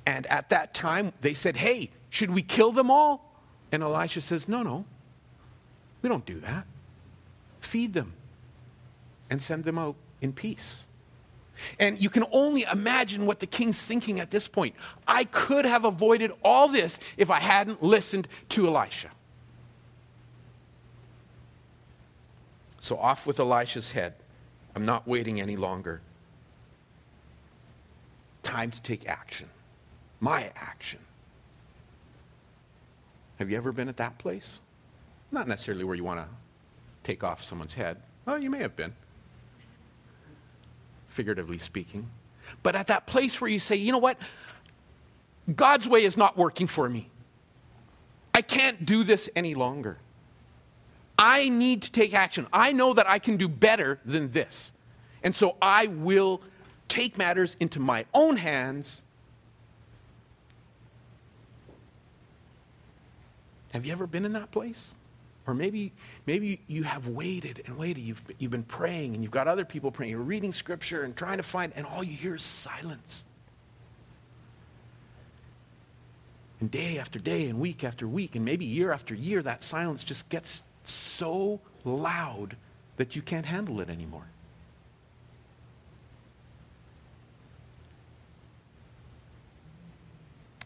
And 0.04 0.26
at 0.26 0.50
that 0.50 0.74
time, 0.74 1.14
they 1.22 1.32
said, 1.32 1.56
Hey, 1.56 1.88
should 2.10 2.28
we 2.28 2.42
kill 2.42 2.70
them 2.70 2.90
all? 2.90 3.40
And 3.72 3.82
Elisha 3.82 4.20
says, 4.20 4.46
No, 4.46 4.62
no. 4.62 4.84
We 6.02 6.10
don't 6.10 6.26
do 6.26 6.40
that. 6.40 6.66
Feed 7.60 7.94
them 7.94 8.12
and 9.30 9.42
send 9.42 9.64
them 9.64 9.78
out 9.78 9.96
in 10.20 10.34
peace. 10.34 10.84
And 11.80 11.98
you 11.98 12.10
can 12.10 12.26
only 12.30 12.66
imagine 12.70 13.24
what 13.24 13.40
the 13.40 13.46
king's 13.46 13.80
thinking 13.80 14.20
at 14.20 14.30
this 14.30 14.46
point. 14.46 14.74
I 15.08 15.24
could 15.24 15.64
have 15.64 15.86
avoided 15.86 16.32
all 16.44 16.68
this 16.68 17.00
if 17.16 17.30
I 17.30 17.40
hadn't 17.40 17.82
listened 17.82 18.28
to 18.50 18.66
Elisha. 18.66 19.08
So 22.80 22.98
off 22.98 23.26
with 23.26 23.40
Elisha's 23.40 23.92
head. 23.92 24.12
I'm 24.74 24.84
not 24.84 25.06
waiting 25.06 25.40
any 25.40 25.56
longer. 25.56 26.00
Time 28.42 28.70
to 28.70 28.82
take 28.82 29.08
action. 29.08 29.48
My 30.20 30.50
action. 30.56 31.00
Have 33.38 33.50
you 33.50 33.56
ever 33.56 33.72
been 33.72 33.88
at 33.88 33.96
that 33.96 34.18
place? 34.18 34.58
Not 35.30 35.48
necessarily 35.48 35.84
where 35.84 35.96
you 35.96 36.04
want 36.04 36.20
to 36.20 36.26
take 37.02 37.24
off 37.24 37.44
someone's 37.44 37.74
head. 37.74 37.98
Well, 38.26 38.38
you 38.38 38.50
may 38.50 38.58
have 38.58 38.76
been, 38.76 38.94
figuratively 41.08 41.58
speaking. 41.58 42.08
But 42.62 42.76
at 42.76 42.86
that 42.88 43.06
place 43.06 43.40
where 43.40 43.50
you 43.50 43.58
say, 43.58 43.76
you 43.76 43.92
know 43.92 43.98
what? 43.98 44.18
God's 45.54 45.88
way 45.88 46.04
is 46.04 46.16
not 46.16 46.36
working 46.36 46.66
for 46.66 46.88
me. 46.88 47.10
I 48.32 48.42
can't 48.42 48.84
do 48.84 49.04
this 49.04 49.28
any 49.36 49.54
longer. 49.54 49.98
I 51.18 51.48
need 51.48 51.82
to 51.82 51.92
take 51.92 52.14
action. 52.14 52.46
I 52.52 52.72
know 52.72 52.92
that 52.94 53.08
I 53.08 53.18
can 53.18 53.36
do 53.36 53.48
better 53.48 54.00
than 54.04 54.32
this. 54.32 54.72
And 55.22 55.34
so 55.34 55.56
I 55.62 55.86
will 55.86 56.42
take 56.88 57.16
matters 57.16 57.56
into 57.60 57.80
my 57.80 58.04
own 58.12 58.36
hands. 58.36 59.02
Have 63.72 63.86
you 63.86 63.92
ever 63.92 64.06
been 64.06 64.24
in 64.24 64.32
that 64.34 64.50
place? 64.50 64.92
Or 65.46 65.54
maybe, 65.54 65.92
maybe 66.26 66.60
you 66.66 66.84
have 66.84 67.08
waited 67.08 67.62
and 67.66 67.76
waited. 67.76 68.00
You've, 68.02 68.22
you've 68.38 68.50
been 68.50 68.62
praying 68.62 69.14
and 69.14 69.22
you've 69.22 69.32
got 69.32 69.46
other 69.46 69.64
people 69.64 69.90
praying. 69.90 70.10
You're 70.10 70.20
reading 70.20 70.52
scripture 70.52 71.02
and 71.02 71.14
trying 71.14 71.36
to 71.36 71.42
find, 71.42 71.72
and 71.76 71.86
all 71.86 72.02
you 72.02 72.16
hear 72.16 72.36
is 72.36 72.42
silence. 72.42 73.26
And 76.60 76.70
day 76.70 76.98
after 76.98 77.18
day 77.18 77.48
and 77.48 77.58
week 77.58 77.84
after 77.84 78.08
week 78.08 78.36
and 78.36 78.44
maybe 78.44 78.64
year 78.64 78.90
after 78.90 79.14
year, 79.14 79.42
that 79.42 79.62
silence 79.62 80.02
just 80.02 80.28
gets 80.30 80.62
so 80.90 81.60
loud 81.84 82.56
that 82.96 83.16
you 83.16 83.22
can't 83.22 83.46
handle 83.46 83.80
it 83.80 83.88
anymore. 83.88 84.26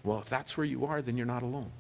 Well, 0.05 0.21
if 0.21 0.29
that's 0.29 0.57
where 0.57 0.65
you 0.65 0.87
are, 0.87 1.03
then 1.03 1.17
you're 1.17 1.27
not 1.27 1.43
alone. 1.43 1.71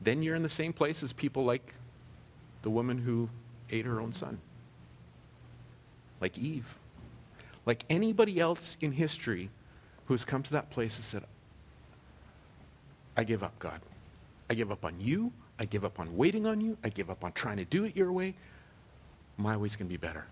Then 0.00 0.22
you're 0.22 0.34
in 0.34 0.42
the 0.42 0.48
same 0.48 0.72
place 0.72 1.02
as 1.02 1.12
people 1.12 1.44
like 1.44 1.74
the 2.62 2.70
woman 2.70 2.98
who 2.98 3.28
ate 3.70 3.86
her 3.86 4.00
own 4.00 4.12
son, 4.12 4.38
like 6.20 6.36
Eve, 6.38 6.76
like 7.66 7.84
anybody 7.88 8.40
else 8.40 8.76
in 8.80 8.92
history 8.92 9.50
who 10.06 10.14
has 10.14 10.24
come 10.24 10.42
to 10.42 10.52
that 10.52 10.70
place 10.70 10.96
and 10.96 11.04
said, 11.04 11.24
I 13.16 13.24
give 13.24 13.42
up, 13.42 13.58
God. 13.58 13.80
I 14.50 14.54
give 14.54 14.70
up 14.70 14.84
on 14.84 15.00
you. 15.00 15.32
I 15.58 15.64
give 15.64 15.84
up 15.84 16.00
on 16.00 16.16
waiting 16.16 16.46
on 16.46 16.60
you. 16.60 16.76
I 16.82 16.88
give 16.88 17.10
up 17.10 17.24
on 17.24 17.32
trying 17.32 17.58
to 17.58 17.64
do 17.64 17.84
it 17.84 17.96
your 17.96 18.12
way. 18.12 18.34
My 19.36 19.56
way's 19.56 19.76
going 19.76 19.88
to 19.88 19.92
be 19.92 19.96
better. 19.96 20.26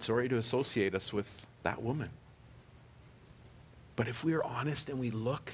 Sorry 0.00 0.28
to 0.28 0.36
associate 0.38 0.94
us 0.94 1.12
with 1.12 1.46
that 1.62 1.82
woman. 1.82 2.10
But 3.96 4.08
if 4.08 4.24
we 4.24 4.32
are 4.32 4.42
honest 4.42 4.88
and 4.88 4.98
we 4.98 5.10
look 5.10 5.52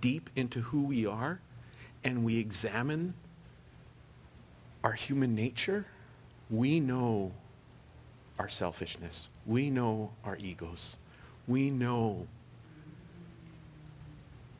deep 0.00 0.30
into 0.34 0.60
who 0.60 0.82
we 0.82 1.06
are 1.06 1.40
and 2.04 2.24
we 2.24 2.38
examine 2.38 3.14
our 4.82 4.92
human 4.92 5.34
nature, 5.34 5.84
we 6.48 6.80
know 6.80 7.32
our 8.38 8.48
selfishness. 8.48 9.28
We 9.46 9.68
know 9.68 10.10
our 10.24 10.36
egos. 10.36 10.96
We 11.46 11.70
know 11.70 12.26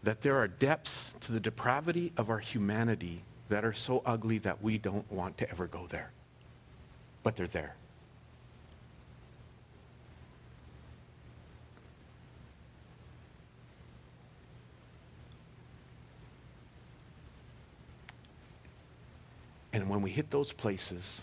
that 0.06 0.22
there 0.22 0.36
are 0.38 0.46
depths 0.46 1.12
to 1.20 1.32
the 1.32 1.40
depravity 1.40 2.12
of 2.16 2.30
our 2.30 2.38
humanity 2.38 3.24
that 3.48 3.64
are 3.64 3.72
so 3.72 4.02
ugly 4.06 4.38
that 4.38 4.62
we 4.62 4.78
don't 4.78 5.10
want 5.10 5.36
to 5.36 5.50
ever 5.50 5.66
go 5.66 5.84
there. 5.88 6.12
But 7.24 7.34
they're 7.34 7.48
there. 7.48 7.74
And 19.72 19.90
when 19.90 20.02
we 20.02 20.10
hit 20.10 20.30
those 20.30 20.52
places 20.52 21.22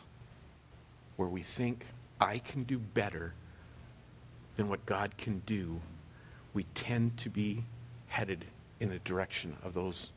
where 1.15 1.30
we 1.30 1.41
think, 1.41 1.86
I 2.19 2.39
can 2.39 2.63
do 2.63 2.80
better 2.80 3.34
than 4.58 4.67
what 4.67 4.86
God 4.86 5.15
can 5.17 5.41
do, 5.46 5.80
we 6.54 6.63
tend 6.76 7.15
to 7.19 7.30
be 7.30 7.63
headed 8.08 8.43
in 8.84 8.89
the 8.89 9.00
direction 9.00 9.56
of 9.63 9.74
those 9.74 10.10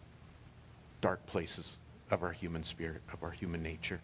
dark 1.00 1.24
places 1.26 1.76
of 2.11 2.24
our 2.24 2.33
human 2.33 2.64
spirit, 2.64 3.00
of 3.12 3.22
our 3.22 3.31
human 3.31 3.62
nature. 3.62 4.00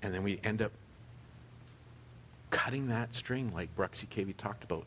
And 0.00 0.14
then 0.14 0.22
we 0.22 0.40
end 0.42 0.62
up 0.62 0.72
cutting 2.48 2.88
that 2.88 3.14
string 3.14 3.52
like 3.52 3.68
Bruxy 3.76 4.08
Cavey 4.08 4.34
talked 4.34 4.64
about. 4.64 4.86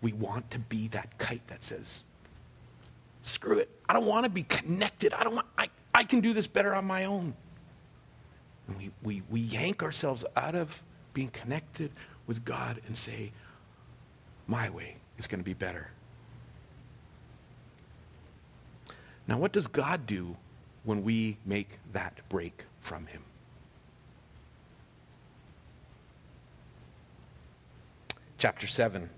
We 0.00 0.14
want 0.14 0.50
to 0.52 0.58
be 0.58 0.88
that 0.88 1.18
kite 1.18 1.46
that 1.48 1.62
says, 1.62 2.04
screw 3.22 3.58
it. 3.58 3.68
I 3.86 3.92
don't 3.92 4.06
want 4.06 4.24
to 4.24 4.30
be 4.30 4.44
connected. 4.44 5.12
I 5.12 5.24
don't 5.24 5.34
want, 5.34 5.46
I, 5.58 5.68
I 5.94 6.04
can 6.04 6.20
do 6.20 6.32
this 6.32 6.46
better 6.46 6.74
on 6.74 6.86
my 6.86 7.04
own. 7.04 7.34
And 8.66 8.78
we, 8.78 8.90
we, 9.02 9.22
we 9.28 9.40
yank 9.40 9.82
ourselves 9.82 10.24
out 10.34 10.54
of 10.54 10.82
being 11.12 11.28
connected 11.28 11.90
with 12.26 12.46
God 12.46 12.80
and 12.86 12.96
say, 12.96 13.32
my 14.46 14.70
way 14.70 14.96
is 15.18 15.26
going 15.26 15.40
to 15.40 15.44
be 15.44 15.52
better. 15.52 15.90
Now, 19.28 19.38
what 19.38 19.52
does 19.52 19.66
God 19.66 20.06
do 20.06 20.36
when 20.84 21.02
we 21.02 21.38
make 21.44 21.78
that 21.92 22.20
break 22.28 22.64
from 22.80 23.06
Him? 23.06 23.22
Chapter 28.38 28.66
7. 28.66 29.10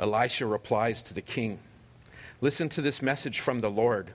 Elisha 0.00 0.46
replies 0.46 1.02
to 1.02 1.14
the 1.14 1.22
king 1.22 1.60
Listen 2.40 2.68
to 2.70 2.82
this 2.82 3.00
message 3.00 3.40
from 3.40 3.60
the 3.60 3.70
Lord. 3.70 4.12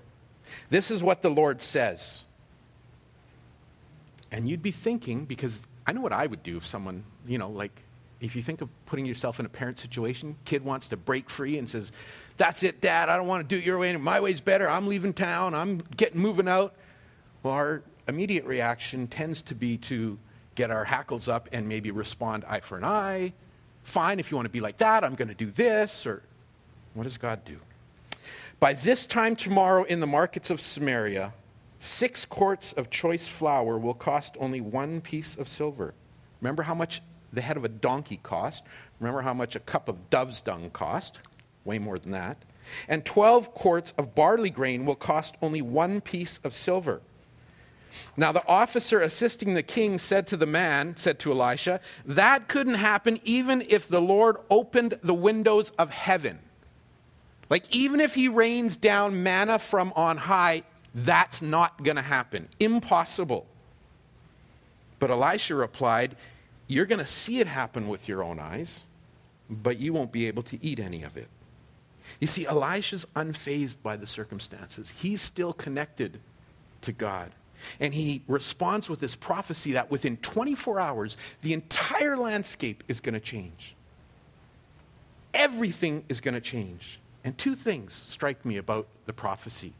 This 0.69 0.91
is 0.91 1.01
what 1.01 1.21
the 1.21 1.29
Lord 1.29 1.61
says. 1.61 2.23
And 4.31 4.47
you'd 4.47 4.61
be 4.61 4.71
thinking, 4.71 5.25
because 5.25 5.65
I 5.87 5.93
know 5.93 6.01
what 6.01 6.13
I 6.13 6.27
would 6.27 6.43
do 6.43 6.57
if 6.57 6.65
someone, 6.67 7.03
you 7.25 7.37
know, 7.39 7.49
like 7.49 7.81
if 8.21 8.35
you 8.35 8.43
think 8.43 8.61
of 8.61 8.69
putting 8.85 9.05
yourself 9.05 9.39
in 9.39 9.45
a 9.45 9.49
parent 9.49 9.79
situation, 9.79 10.35
kid 10.45 10.63
wants 10.63 10.89
to 10.89 10.97
break 10.97 11.29
free 11.29 11.57
and 11.57 11.67
says, 11.67 11.91
That's 12.39 12.63
it, 12.63 12.79
dad, 12.79 13.09
I 13.09 13.17
don't 13.17 13.27
want 13.27 13.47
to 13.47 13.53
do 13.53 13.59
it 13.59 13.65
your 13.65 13.77
way, 13.77 13.93
my 13.97 14.21
way's 14.21 14.39
better, 14.39 14.69
I'm 14.69 14.87
leaving 14.87 15.11
town, 15.11 15.53
I'm 15.53 15.79
getting 15.97 16.21
moving 16.21 16.47
out. 16.47 16.73
Well, 17.43 17.53
our 17.53 17.83
immediate 18.07 18.45
reaction 18.45 19.07
tends 19.07 19.41
to 19.43 19.55
be 19.55 19.75
to 19.77 20.17
get 20.55 20.71
our 20.71 20.85
hackles 20.85 21.27
up 21.27 21.49
and 21.51 21.67
maybe 21.67 21.91
respond 21.91 22.45
eye 22.47 22.61
for 22.61 22.77
an 22.77 22.85
eye. 22.85 23.33
Fine, 23.83 24.21
if 24.21 24.31
you 24.31 24.37
want 24.37 24.45
to 24.45 24.51
be 24.51 24.61
like 24.61 24.77
that, 24.77 25.03
I'm 25.03 25.15
going 25.15 25.27
to 25.27 25.33
do 25.33 25.51
this. 25.51 26.07
Or 26.07 26.23
what 26.93 27.03
does 27.03 27.17
God 27.17 27.43
do? 27.43 27.57
By 28.61 28.71
this 28.71 29.05
time 29.05 29.35
tomorrow 29.35 29.83
in 29.83 29.99
the 29.99 30.07
markets 30.07 30.49
of 30.49 30.61
Samaria, 30.61 31.33
six 31.81 32.23
quarts 32.23 32.71
of 32.71 32.89
choice 32.89 33.27
flour 33.27 33.77
will 33.77 33.93
cost 33.93 34.37
only 34.39 34.61
one 34.61 35.01
piece 35.01 35.35
of 35.35 35.49
silver. 35.49 35.93
Remember 36.39 36.63
how 36.63 36.73
much 36.73 37.01
the 37.33 37.41
head 37.41 37.57
of 37.57 37.65
a 37.65 37.69
donkey 37.69 38.21
cost? 38.23 38.63
Remember 39.01 39.21
how 39.21 39.33
much 39.33 39.57
a 39.57 39.59
cup 39.59 39.89
of 39.89 40.09
dove's 40.09 40.39
dung 40.39 40.69
cost? 40.69 41.19
Way 41.69 41.77
more 41.77 41.99
than 41.99 42.13
that. 42.13 42.37
And 42.87 43.05
12 43.05 43.53
quarts 43.53 43.93
of 43.95 44.15
barley 44.15 44.49
grain 44.49 44.87
will 44.87 44.95
cost 44.95 45.35
only 45.39 45.61
one 45.61 46.01
piece 46.01 46.39
of 46.43 46.55
silver. 46.55 46.99
Now, 48.17 48.31
the 48.31 48.47
officer 48.47 48.99
assisting 49.01 49.53
the 49.53 49.61
king 49.61 49.99
said 49.99 50.25
to 50.27 50.37
the 50.37 50.47
man, 50.47 50.97
said 50.97 51.19
to 51.19 51.31
Elisha, 51.31 51.79
That 52.07 52.47
couldn't 52.47 52.73
happen 52.73 53.19
even 53.23 53.63
if 53.69 53.87
the 53.87 54.01
Lord 54.01 54.37
opened 54.49 54.97
the 55.03 55.13
windows 55.13 55.69
of 55.77 55.91
heaven. 55.91 56.39
Like, 57.51 57.75
even 57.75 57.99
if 57.99 58.15
he 58.15 58.29
rains 58.29 58.75
down 58.75 59.21
manna 59.21 59.59
from 59.59 59.93
on 59.95 60.17
high, 60.17 60.63
that's 60.95 61.39
not 61.39 61.83
going 61.83 61.97
to 61.97 62.01
happen. 62.01 62.47
Impossible. 62.59 63.45
But 64.97 65.11
Elisha 65.11 65.53
replied, 65.53 66.15
You're 66.65 66.87
going 66.87 66.97
to 66.97 67.05
see 67.05 67.39
it 67.39 67.45
happen 67.45 67.89
with 67.89 68.07
your 68.07 68.23
own 68.23 68.39
eyes, 68.39 68.85
but 69.47 69.77
you 69.77 69.93
won't 69.93 70.11
be 70.11 70.25
able 70.25 70.41
to 70.43 70.65
eat 70.65 70.79
any 70.79 71.03
of 71.03 71.15
it. 71.15 71.27
You 72.19 72.27
see, 72.27 72.45
Elisha's 72.45 73.05
unfazed 73.15 73.77
by 73.81 73.97
the 73.97 74.07
circumstances, 74.07 74.89
he's 74.89 75.21
still 75.21 75.53
connected 75.53 76.19
to 76.81 76.91
God. 76.91 77.31
And 77.79 77.93
he 77.93 78.23
responds 78.27 78.89
with 78.89 78.99
this 78.99 79.15
prophecy 79.15 79.73
that 79.73 79.91
within 79.91 80.17
24 80.17 80.79
hours, 80.79 81.17
the 81.41 81.53
entire 81.53 82.15
landscape 82.15 82.83
is 82.87 83.01
going 83.01 83.13
to 83.13 83.19
change. 83.19 83.75
Everything 85.33 86.03
is 86.09 86.21
going 86.21 86.33
to 86.33 86.41
change. 86.41 86.99
And 87.23 87.37
two 87.37 87.55
things 87.55 87.93
strike 87.93 88.45
me 88.45 88.57
about 88.57 88.87
the 89.05 89.13
prophecy. 89.13 89.73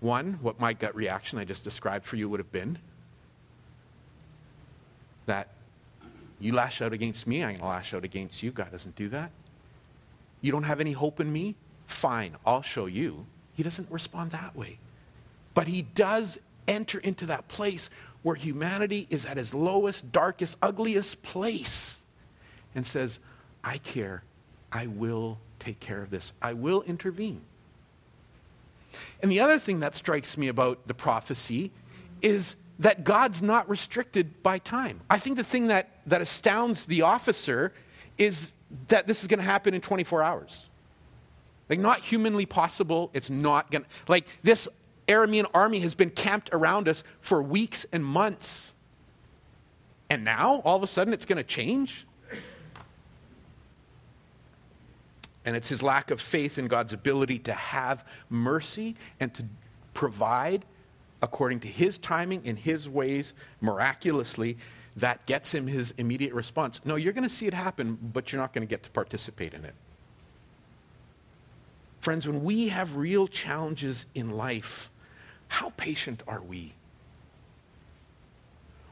One, 0.00 0.38
what 0.40 0.58
my 0.58 0.72
gut 0.72 0.94
reaction 0.96 1.38
I 1.38 1.44
just 1.44 1.64
described 1.64 2.06
for 2.06 2.16
you 2.16 2.28
would 2.28 2.40
have 2.40 2.52
been 2.52 2.78
that 5.26 5.48
you 6.42 6.52
lash 6.52 6.82
out 6.82 6.92
against 6.92 7.26
me, 7.26 7.42
I'm 7.42 7.50
going 7.50 7.60
to 7.60 7.66
lash 7.66 7.94
out 7.94 8.04
against 8.04 8.42
you. 8.42 8.50
God 8.50 8.70
doesn't 8.70 8.96
do 8.96 9.08
that. 9.10 9.30
You 10.40 10.50
don't 10.50 10.64
have 10.64 10.80
any 10.80 10.92
hope 10.92 11.20
in 11.20 11.32
me? 11.32 11.54
Fine, 11.86 12.36
I'll 12.44 12.62
show 12.62 12.86
you. 12.86 13.26
He 13.54 13.62
doesn't 13.62 13.90
respond 13.90 14.32
that 14.32 14.56
way. 14.56 14.78
But 15.54 15.68
he 15.68 15.82
does 15.82 16.38
enter 16.66 16.98
into 16.98 17.26
that 17.26 17.48
place 17.48 17.90
where 18.22 18.34
humanity 18.34 19.06
is 19.10 19.26
at 19.26 19.38
its 19.38 19.52
lowest, 19.52 20.10
darkest, 20.12 20.56
ugliest 20.62 21.22
place 21.22 22.00
and 22.74 22.86
says, 22.86 23.18
I 23.62 23.78
care. 23.78 24.22
I 24.70 24.86
will 24.86 25.38
take 25.60 25.80
care 25.80 26.02
of 26.02 26.10
this. 26.10 26.32
I 26.40 26.54
will 26.54 26.82
intervene. 26.82 27.42
And 29.20 29.30
the 29.30 29.40
other 29.40 29.58
thing 29.58 29.80
that 29.80 29.94
strikes 29.94 30.36
me 30.36 30.48
about 30.48 30.86
the 30.86 30.94
prophecy 30.94 31.70
is 32.20 32.56
that 32.82 33.04
God's 33.04 33.40
not 33.40 33.68
restricted 33.70 34.42
by 34.42 34.58
time. 34.58 35.00
I 35.08 35.18
think 35.18 35.36
the 35.36 35.44
thing 35.44 35.68
that, 35.68 36.00
that 36.06 36.20
astounds 36.20 36.84
the 36.84 37.02
officer 37.02 37.72
is 38.18 38.52
that 38.88 39.06
this 39.06 39.22
is 39.22 39.28
going 39.28 39.38
to 39.38 39.44
happen 39.44 39.72
in 39.72 39.80
24 39.80 40.22
hours. 40.22 40.64
Like, 41.68 41.78
not 41.78 42.00
humanly 42.00 42.44
possible. 42.44 43.10
It's 43.14 43.30
not 43.30 43.70
going 43.70 43.82
to. 43.82 43.88
Like, 44.08 44.26
this 44.42 44.68
Aramean 45.06 45.46
army 45.54 45.78
has 45.78 45.94
been 45.94 46.10
camped 46.10 46.50
around 46.52 46.88
us 46.88 47.04
for 47.20 47.40
weeks 47.40 47.86
and 47.92 48.04
months. 48.04 48.74
And 50.10 50.24
now, 50.24 50.60
all 50.64 50.76
of 50.76 50.82
a 50.82 50.88
sudden, 50.88 51.14
it's 51.14 51.24
going 51.24 51.36
to 51.36 51.44
change? 51.44 52.04
And 55.44 55.54
it's 55.54 55.68
his 55.68 55.84
lack 55.84 56.10
of 56.10 56.20
faith 56.20 56.58
in 56.58 56.66
God's 56.66 56.92
ability 56.92 57.38
to 57.40 57.52
have 57.52 58.04
mercy 58.28 58.96
and 59.20 59.32
to 59.34 59.44
provide 59.94 60.64
according 61.22 61.60
to 61.60 61.68
his 61.68 61.96
timing 61.96 62.44
in 62.44 62.56
his 62.56 62.88
ways 62.88 63.32
miraculously 63.60 64.58
that 64.96 65.24
gets 65.24 65.54
him 65.54 65.66
his 65.66 65.94
immediate 65.96 66.34
response. 66.34 66.80
No, 66.84 66.96
you're 66.96 67.14
going 67.14 67.28
to 67.28 67.34
see 67.34 67.46
it 67.46 67.54
happen, 67.54 67.96
but 68.12 68.32
you're 68.32 68.40
not 68.40 68.52
going 68.52 68.66
to 68.66 68.70
get 68.70 68.82
to 68.82 68.90
participate 68.90 69.54
in 69.54 69.64
it. 69.64 69.74
Friends, 72.00 72.26
when 72.26 72.42
we 72.42 72.68
have 72.68 72.96
real 72.96 73.28
challenges 73.28 74.06
in 74.14 74.30
life, 74.30 74.90
how 75.48 75.70
patient 75.70 76.22
are 76.26 76.42
we? 76.42 76.74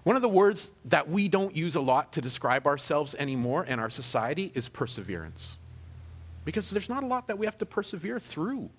One 0.04 0.16
of 0.16 0.22
the 0.22 0.28
words 0.28 0.72
that 0.86 1.10
we 1.10 1.28
don't 1.28 1.54
use 1.54 1.74
a 1.74 1.80
lot 1.80 2.12
to 2.12 2.22
describe 2.22 2.66
ourselves 2.66 3.14
anymore 3.18 3.64
in 3.64 3.78
our 3.78 3.90
society 3.90 4.50
is 4.54 4.68
perseverance. 4.68 5.58
Because 6.44 6.70
there's 6.70 6.88
not 6.88 7.02
a 7.02 7.06
lot 7.06 7.26
that 7.26 7.38
we 7.38 7.44
have 7.46 7.58
to 7.58 7.66
persevere 7.66 8.18
through. 8.18 8.70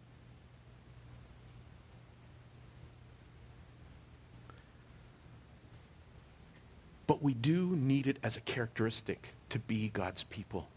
But 7.12 7.21
we 7.21 7.34
do 7.34 7.76
need 7.76 8.08
it 8.08 8.15
as 8.24 8.38
a 8.38 8.39
characteristic 8.39 9.34
to 9.50 9.60
be 9.60 9.89
God's 9.89 10.24
people. 10.24 10.69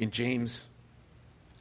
In 0.00 0.10
James, 0.10 0.66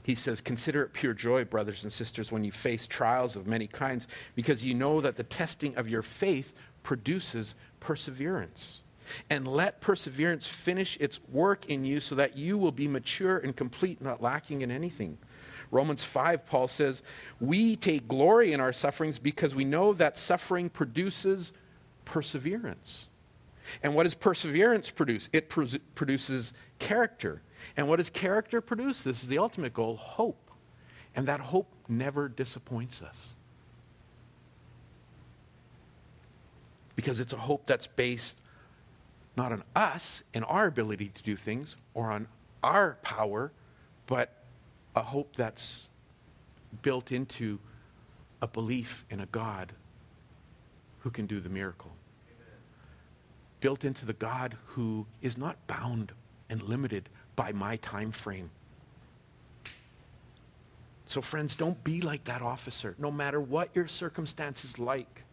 he 0.02 0.16
says, 0.16 0.42
Consider 0.42 0.82
it 0.82 0.94
pure 0.94 1.14
joy, 1.14 1.46
brothers 1.46 1.84
and 1.84 1.94
sisters, 1.94 2.32
when 2.32 2.44
you 2.44 2.52
face 2.52 2.88
trials 2.88 3.36
of 3.36 3.46
many 3.46 3.68
kinds, 3.68 4.08
because 4.34 4.66
you 4.66 4.74
know 4.74 5.00
that 5.00 5.16
the 5.16 5.22
testing 5.22 5.76
of 5.76 5.88
your 5.88 6.02
faith 6.02 6.56
produces 6.82 7.54
perseverance. 7.80 8.82
And 9.30 9.48
let 9.48 9.80
perseverance 9.80 10.48
finish 10.48 10.98
its 11.00 11.20
work 11.32 11.68
in 11.68 11.86
you 11.86 12.00
so 12.00 12.16
that 12.16 12.36
you 12.36 12.58
will 12.58 12.72
be 12.72 12.88
mature 12.88 13.38
and 13.38 13.56
complete, 13.56 14.02
not 14.02 14.24
lacking 14.24 14.64
in 14.64 14.72
anything. 14.72 15.20
Romans 15.70 16.04
5, 16.04 16.48
Paul 16.48 16.68
says, 16.68 17.04
We 17.40 17.76
take 17.76 18.08
glory 18.08 18.54
in 18.54 18.60
our 18.60 18.74
sufferings 18.74 19.20
because 19.20 19.54
we 19.54 19.66
know 19.66 19.94
that 19.94 20.18
suffering 20.18 20.68
produces 20.68 21.54
perseverance. 22.06 23.06
And 23.84 23.96
what 23.96 24.04
does 24.04 24.16
perseverance 24.16 24.90
produce? 24.90 25.30
It 25.34 25.50
produces 25.50 26.54
character. 26.80 27.42
And 27.76 27.88
what 27.88 27.98
does 27.98 28.10
character 28.10 28.62
produce? 28.62 29.04
This 29.04 29.24
is 29.24 29.30
the 29.30 29.38
ultimate 29.38 29.74
goal 29.74 29.96
hope. 29.96 30.52
And 31.16 31.28
that 31.28 31.40
hope 31.40 31.68
never 31.88 32.28
disappoints 32.28 33.02
us. 33.02 33.34
Because 36.96 37.20
it's 37.20 37.34
a 37.34 37.38
hope 37.38 37.66
that's 37.66 37.88
based 37.88 38.38
not 39.38 39.52
on 39.52 39.64
us 39.76 40.24
and 40.34 40.46
our 40.46 40.68
ability 40.68 41.10
to 41.10 41.24
do 41.24 41.36
things 41.36 41.76
or 41.94 42.12
on 42.12 42.28
our 42.64 42.98
power, 43.02 43.52
but 44.08 44.44
a 44.96 45.02
hope 45.02 45.36
that's 45.36 45.90
built 46.82 47.12
into 47.12 47.60
a 48.42 48.48
belief 48.48 49.06
in 49.10 49.20
a 49.20 49.26
God 49.26 49.74
who 51.00 51.10
can 51.10 51.26
do 51.26 51.40
the 51.40 51.50
miracle. 51.50 51.92
Built 53.66 53.84
into 53.84 54.06
the 54.06 54.14
God 54.14 54.56
who 54.68 55.08
is 55.24 55.40
not 55.40 55.58
bound 55.66 56.12
and 56.52 56.62
limited 56.62 57.10
by 57.36 57.52
my 57.52 57.78
time 57.78 58.12
frame. 58.12 58.52
So, 61.08 61.20
friends, 61.20 61.56
don't 61.56 61.84
be 61.84 62.00
like 62.00 62.26
that 62.26 62.44
officer, 62.44 62.94
no 63.00 63.10
matter 63.10 63.42
what 63.42 63.76
your 63.76 63.88
circumstances 63.88 64.78
like. 64.78 65.24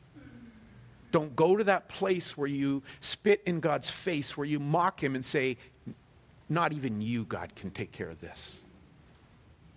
Don't 1.11 1.37
go 1.37 1.59
to 1.59 1.65
that 1.65 1.89
place 1.89 2.35
where 2.35 2.49
you 2.49 2.83
spit 3.03 3.43
in 3.45 3.61
God's 3.61 3.91
face, 3.91 4.35
where 4.35 4.47
you 4.47 4.59
mock 4.59 5.05
him 5.05 5.15
and 5.15 5.27
say, 5.27 5.59
Not 6.49 6.73
even 6.73 7.03
you, 7.03 7.27
God, 7.27 7.55
can 7.55 7.71
take 7.71 7.93
care 7.93 8.09
of 8.09 8.23
this. 8.23 8.61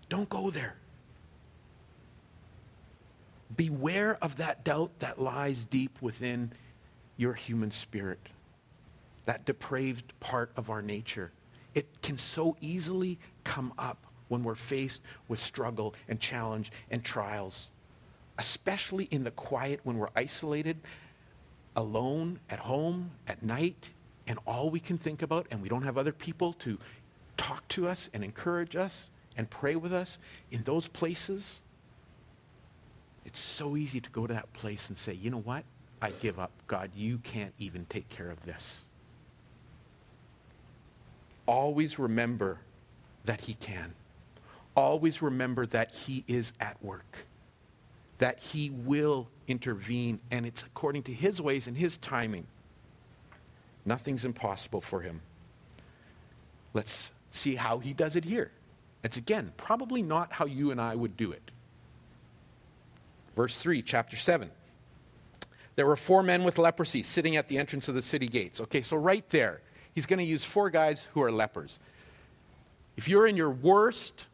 Don't 0.08 0.30
go 0.30 0.50
there. 0.50 0.78
Beware 3.54 4.18
of 4.22 4.38
that 4.38 4.64
doubt 4.64 4.98
that 5.00 5.20
lies 5.20 5.66
deep 5.66 6.02
within 6.02 6.54
your 7.18 7.34
human 7.34 7.72
spirit, 7.72 8.30
that 9.26 9.46
depraved 9.46 10.18
part 10.20 10.52
of 10.56 10.70
our 10.70 10.82
nature. 10.82 11.32
It 11.74 12.02
can 12.02 12.18
so 12.18 12.56
easily 12.62 13.20
come 13.44 13.74
up 13.78 14.06
when 14.28 14.44
we're 14.44 14.56
faced 14.56 15.02
with 15.28 15.40
struggle 15.40 15.94
and 16.08 16.20
challenge 16.20 16.72
and 16.90 17.04
trials, 17.04 17.70
especially 18.38 19.06
in 19.12 19.24
the 19.24 19.32
quiet 19.32 19.80
when 19.84 19.98
we're 19.98 20.10
isolated 20.16 20.78
alone 21.76 22.40
at 22.50 22.60
home 22.60 23.12
at 23.28 23.44
night 23.44 23.90
and 24.28 24.40
all 24.48 24.70
we 24.70 24.80
can 24.80 24.98
think 24.98 25.22
about, 25.22 25.46
and 25.52 25.62
we 25.62 25.70
don't 25.70 25.84
have 25.84 25.98
other 25.98 26.12
people 26.12 26.54
to 26.54 26.80
talk 27.38 27.68
to 27.68 27.88
us 27.88 28.10
and 28.14 28.24
encourage 28.24 28.76
us 28.76 29.10
and 29.38 29.50
pray 29.50 29.76
with 29.76 29.94
us 29.94 30.18
in 30.52 30.64
those 30.64 30.88
places, 30.88 31.62
it's 33.26 33.40
so 33.40 33.76
easy 33.76 34.00
to 34.00 34.10
go 34.12 34.26
to 34.26 34.34
that 34.34 34.52
place 34.54 34.88
and 34.88 34.98
say, 34.98 35.14
you 35.14 35.30
know 35.30 35.42
what? 35.42 35.64
I 36.02 36.12
give 36.12 36.40
up. 36.40 36.52
God, 36.68 36.92
you 36.96 37.18
can't 37.20 37.54
even 37.60 37.86
take 37.86 38.08
care 38.10 38.30
of 38.30 38.44
this. 38.46 38.85
Always 41.46 42.00
remember 42.00 42.60
that 43.26 43.42
He 43.42 43.54
can. 43.56 43.94
Always 44.76 45.22
remember 45.22 45.66
that 45.68 45.94
He 45.94 46.24
is 46.28 46.54
at 46.60 46.82
work, 46.84 47.26
that 48.18 48.40
He 48.40 48.70
will 48.70 49.28
intervene, 49.48 50.20
and 50.32 50.46
it's 50.46 50.64
according 50.64 51.04
to 51.04 51.14
His 51.14 51.42
ways 51.42 51.68
and 51.68 51.78
His 51.78 51.98
timing. 51.98 52.48
Nothing's 53.86 54.26
impossible 54.26 54.82
for 54.82 55.02
Him. 55.02 55.22
Let's 56.74 57.10
see 57.32 57.56
how 57.56 57.80
He 57.80 57.94
does 57.94 58.16
it 58.16 58.26
here. 58.26 58.52
It's 59.04 59.18
again, 59.18 59.54
probably 59.56 60.02
not 60.02 60.34
how 60.34 60.46
you 60.46 60.72
and 60.72 60.82
I 60.82 60.96
would 60.96 61.16
do 61.16 61.32
it. 61.32 61.52
Verse 63.36 63.58
3, 63.58 63.82
chapter 63.82 64.16
7. 64.16 64.50
There 65.76 65.86
were 65.86 65.98
four 65.98 66.24
men 66.24 66.44
with 66.44 66.58
leprosy 66.58 67.04
sitting 67.04 67.36
at 67.36 67.48
the 67.48 67.58
entrance 67.58 67.88
of 67.88 67.96
the 67.96 68.02
city 68.02 68.28
gates. 68.28 68.62
Okay, 68.62 68.82
so 68.82 68.96
right 68.96 69.30
there, 69.30 69.62
he's 69.96 70.06
going 70.06 70.20
to 70.20 70.26
use 70.26 70.44
four 70.44 70.70
guys 70.70 71.08
who 71.14 71.24
are 71.24 71.32
lepers. 71.32 71.80
If 72.98 73.08
you're 73.08 73.26
in 73.26 73.36
your 73.36 73.50
worst, 73.50 74.26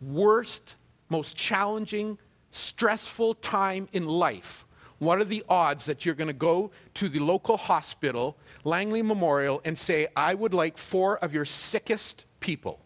worst, 0.00 0.74
most 1.08 1.36
challenging, 1.36 2.18
stressful 2.50 3.34
time 3.36 3.88
in 3.92 4.06
life, 4.06 4.66
what 4.98 5.18
are 5.18 5.24
the 5.24 5.44
odds 5.48 5.86
that 5.86 6.04
you're 6.04 6.14
going 6.14 6.28
to 6.28 6.34
go 6.34 6.70
to 6.94 7.08
the 7.08 7.20
local 7.20 7.56
hospital, 7.56 8.36
Langley 8.64 9.02
Memorial, 9.02 9.62
and 9.64 9.78
say, 9.78 10.08
I 10.16 10.34
would 10.34 10.52
like 10.52 10.76
four 10.76 11.18
of 11.18 11.32
your 11.32 11.44
sickest 11.44 12.24
people 12.40 12.80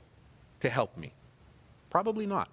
to 0.60 0.70
help 0.70 0.96
me? 0.96 1.12
Probably 1.90 2.26
not. 2.26 2.48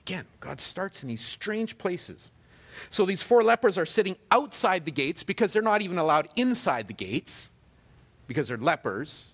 Again, 0.00 0.26
God 0.40 0.60
starts 0.60 1.02
in 1.02 1.08
these 1.08 1.24
strange 1.24 1.76
places. 1.76 2.30
So 2.90 3.04
these 3.04 3.22
four 3.22 3.42
lepers 3.42 3.76
are 3.76 3.86
sitting 3.86 4.16
outside 4.30 4.84
the 4.84 4.92
gates 4.92 5.24
because 5.24 5.52
they're 5.52 5.60
not 5.60 5.82
even 5.82 5.98
allowed 5.98 6.28
inside 6.36 6.86
the 6.86 6.94
gates 6.94 7.50
because 8.28 8.46
they're 8.46 8.56
lepers. 8.56 9.24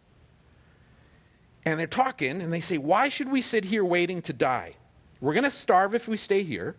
And 1.67 1.79
they're 1.79 1.87
talking 1.87 2.41
and 2.41 2.51
they 2.51 2.61
say, 2.61 2.79
Why 2.79 3.11
should 3.11 3.31
we 3.31 3.43
sit 3.43 3.67
here 3.67 3.85
waiting 3.85 4.23
to 4.23 4.33
die? 4.33 4.77
We're 5.21 5.35
going 5.35 5.45
to 5.45 5.51
starve 5.51 5.95
if 5.95 6.09
we 6.09 6.17
stay 6.17 6.43
here, 6.43 6.77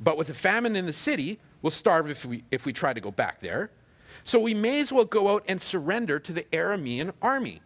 but 0.00 0.16
with 0.16 0.30
a 0.30 0.34
famine 0.34 0.76
in 0.76 0.86
the 0.86 0.92
city, 0.92 1.38
we'll 1.62 1.70
starve 1.70 2.08
if 2.10 2.24
we, 2.24 2.44
if 2.50 2.66
we 2.66 2.72
try 2.72 2.92
to 2.92 3.00
go 3.00 3.10
back 3.10 3.40
there. 3.40 3.70
So 4.24 4.40
we 4.40 4.54
may 4.54 4.80
as 4.80 4.92
well 4.92 5.04
go 5.04 5.34
out 5.34 5.44
and 5.48 5.60
surrender 5.60 6.18
to 6.18 6.32
the 6.32 6.42
Aramean 6.52 7.12
army. 7.22 7.60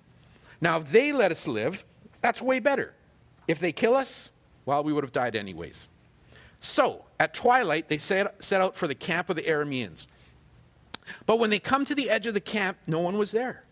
Now, 0.61 0.79
if 0.79 0.91
they 0.91 1.13
let 1.13 1.31
us 1.31 1.49
live, 1.49 1.85
that's 2.21 2.43
way 2.43 2.59
better. 2.59 2.93
If 3.49 3.59
they 3.59 3.73
kill 3.73 3.97
us, 3.97 4.29
well, 4.67 4.85
we 4.85 4.93
would 4.93 5.05
have 5.05 5.13
died 5.13 5.35
anyways. 5.35 5.89
So, 6.61 7.07
at 7.19 7.33
twilight, 7.33 7.89
they 7.89 7.97
set, 7.97 8.45
set 8.45 8.61
out 8.61 8.77
for 8.77 8.87
the 8.87 8.95
camp 8.95 9.31
of 9.31 9.37
the 9.37 9.43
Arameans. 9.43 10.07
But 11.27 11.39
when 11.39 11.51
they 11.51 11.59
come 11.59 11.85
to 11.85 11.95
the 11.95 12.11
edge 12.11 12.27
of 12.27 12.35
the 12.35 12.41
camp, 12.41 12.79
no 12.87 13.01
one 13.01 13.19
was 13.19 13.33
there. 13.33 13.65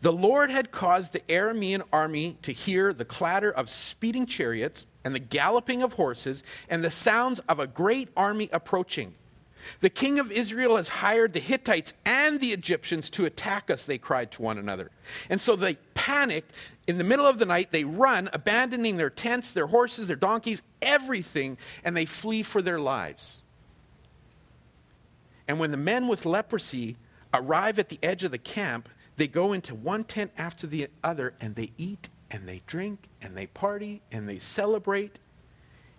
The 0.00 0.12
Lord 0.12 0.50
had 0.50 0.70
caused 0.70 1.12
the 1.12 1.20
Aramean 1.28 1.82
army 1.92 2.38
to 2.42 2.52
hear 2.52 2.92
the 2.92 3.04
clatter 3.04 3.50
of 3.50 3.68
speeding 3.68 4.26
chariots 4.26 4.86
and 5.04 5.14
the 5.14 5.18
galloping 5.18 5.82
of 5.82 5.94
horses 5.94 6.44
and 6.68 6.84
the 6.84 6.90
sounds 6.90 7.40
of 7.48 7.58
a 7.58 7.66
great 7.66 8.08
army 8.16 8.48
approaching. 8.52 9.14
The 9.80 9.90
king 9.90 10.20
of 10.20 10.30
Israel 10.30 10.76
has 10.76 10.88
hired 10.88 11.32
the 11.32 11.40
Hittites 11.40 11.94
and 12.04 12.40
the 12.40 12.52
Egyptians 12.52 13.10
to 13.10 13.24
attack 13.24 13.70
us, 13.70 13.84
they 13.84 13.98
cried 13.98 14.30
to 14.32 14.42
one 14.42 14.56
another. 14.56 14.90
And 15.28 15.40
so 15.40 15.56
they 15.56 15.74
panicked. 15.94 16.52
In 16.86 16.96
the 16.96 17.04
middle 17.04 17.26
of 17.26 17.38
the 17.38 17.44
night, 17.44 17.72
they 17.72 17.84
run, 17.84 18.30
abandoning 18.32 18.96
their 18.96 19.10
tents, 19.10 19.50
their 19.50 19.66
horses, 19.66 20.06
their 20.06 20.16
donkeys, 20.16 20.62
everything, 20.80 21.58
and 21.84 21.96
they 21.96 22.06
flee 22.06 22.42
for 22.42 22.62
their 22.62 22.78
lives. 22.78 23.42
And 25.48 25.58
when 25.58 25.70
the 25.70 25.78
men 25.78 26.06
with 26.06 26.26
leprosy 26.26 26.96
arrive 27.32 27.78
at 27.78 27.88
the 27.88 27.98
edge 28.02 28.22
of 28.22 28.30
the 28.30 28.38
camp, 28.38 28.88
they 29.16 29.26
go 29.26 29.52
into 29.52 29.74
one 29.74 30.04
tent 30.04 30.30
after 30.36 30.66
the 30.66 30.88
other 31.02 31.34
and 31.40 31.56
they 31.56 31.72
eat 31.78 32.10
and 32.30 32.46
they 32.46 32.62
drink 32.66 33.08
and 33.22 33.36
they 33.36 33.46
party 33.46 34.02
and 34.12 34.28
they 34.28 34.38
celebrate 34.38 35.18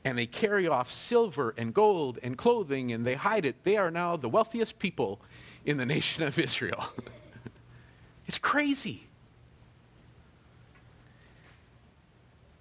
and 0.06 0.18
they 0.18 0.26
carry 0.26 0.68
off 0.68 0.90
silver 0.90 1.54
and 1.58 1.74
gold 1.74 2.20
and 2.24 2.38
clothing 2.38 2.92
and 2.92 3.06
they 3.06 3.16
hide 3.16 3.46
it. 3.46 3.56
They 3.64 3.76
are 3.76 3.92
now 3.92 4.16
the 4.16 4.30
wealthiest 4.30 4.80
people 4.80 5.20
in 5.66 5.78
the 5.78 5.86
nation 5.98 6.24
of 6.24 6.38
Israel. 6.38 6.86
it's 8.28 8.38
crazy. 8.38 9.08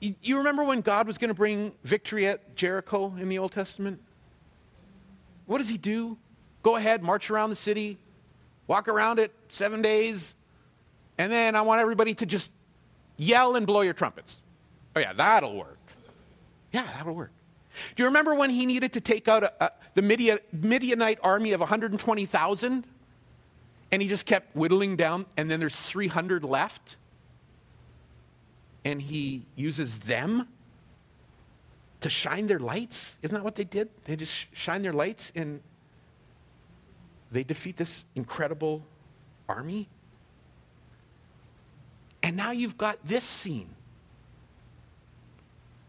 You, 0.00 0.38
remember 0.38 0.62
when 0.62 0.80
God 0.80 1.08
was 1.08 1.18
going 1.18 1.28
to 1.28 1.34
bring 1.34 1.72
victory 1.82 2.28
at 2.28 2.54
Jericho 2.54 3.14
in 3.18 3.28
the 3.28 3.38
Old 3.38 3.50
Testament? 3.50 4.00
What 5.46 5.58
does 5.58 5.68
he 5.68 5.76
do? 5.76 6.16
Go 6.68 6.76
ahead, 6.76 7.02
march 7.02 7.30
around 7.30 7.48
the 7.48 7.56
city, 7.56 7.96
walk 8.66 8.88
around 8.88 9.18
it 9.18 9.32
seven 9.48 9.80
days, 9.80 10.36
and 11.16 11.32
then 11.32 11.56
I 11.56 11.62
want 11.62 11.80
everybody 11.80 12.12
to 12.16 12.26
just 12.26 12.52
yell 13.16 13.56
and 13.56 13.66
blow 13.66 13.80
your 13.80 13.94
trumpets. 13.94 14.36
Oh, 14.94 15.00
yeah, 15.00 15.14
that'll 15.14 15.56
work. 15.56 15.78
Yeah, 16.70 16.86
that'll 16.94 17.14
work. 17.14 17.30
Do 17.96 18.02
you 18.02 18.06
remember 18.08 18.34
when 18.34 18.50
he 18.50 18.66
needed 18.66 18.92
to 18.92 19.00
take 19.00 19.28
out 19.28 19.44
a, 19.44 19.64
a, 19.64 19.70
the 19.94 20.02
Midian, 20.02 20.40
Midianite 20.52 21.18
army 21.22 21.52
of 21.52 21.60
120,000? 21.60 22.84
And 23.90 24.02
he 24.02 24.06
just 24.06 24.26
kept 24.26 24.54
whittling 24.54 24.94
down, 24.94 25.24
and 25.38 25.50
then 25.50 25.60
there's 25.60 25.74
300 25.74 26.44
left? 26.44 26.98
And 28.84 29.00
he 29.00 29.46
uses 29.56 30.00
them 30.00 30.46
to 32.02 32.10
shine 32.10 32.46
their 32.46 32.60
lights? 32.60 33.16
Isn't 33.22 33.34
that 33.34 33.42
what 33.42 33.54
they 33.54 33.64
did? 33.64 33.88
They 34.04 34.16
just 34.16 34.54
shine 34.54 34.82
their 34.82 34.92
lights 34.92 35.32
and 35.34 35.62
they 37.30 37.44
defeat 37.44 37.76
this 37.76 38.04
incredible 38.14 38.82
army. 39.48 39.88
And 42.22 42.36
now 42.36 42.50
you've 42.50 42.78
got 42.78 42.98
this 43.06 43.24
scene. 43.24 43.70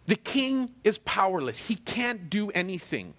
The 0.06 0.16
king 0.16 0.72
is 0.84 0.98
powerless, 1.00 1.58
he 1.58 1.76
can't 1.76 2.30
do 2.30 2.50
anything. 2.52 3.14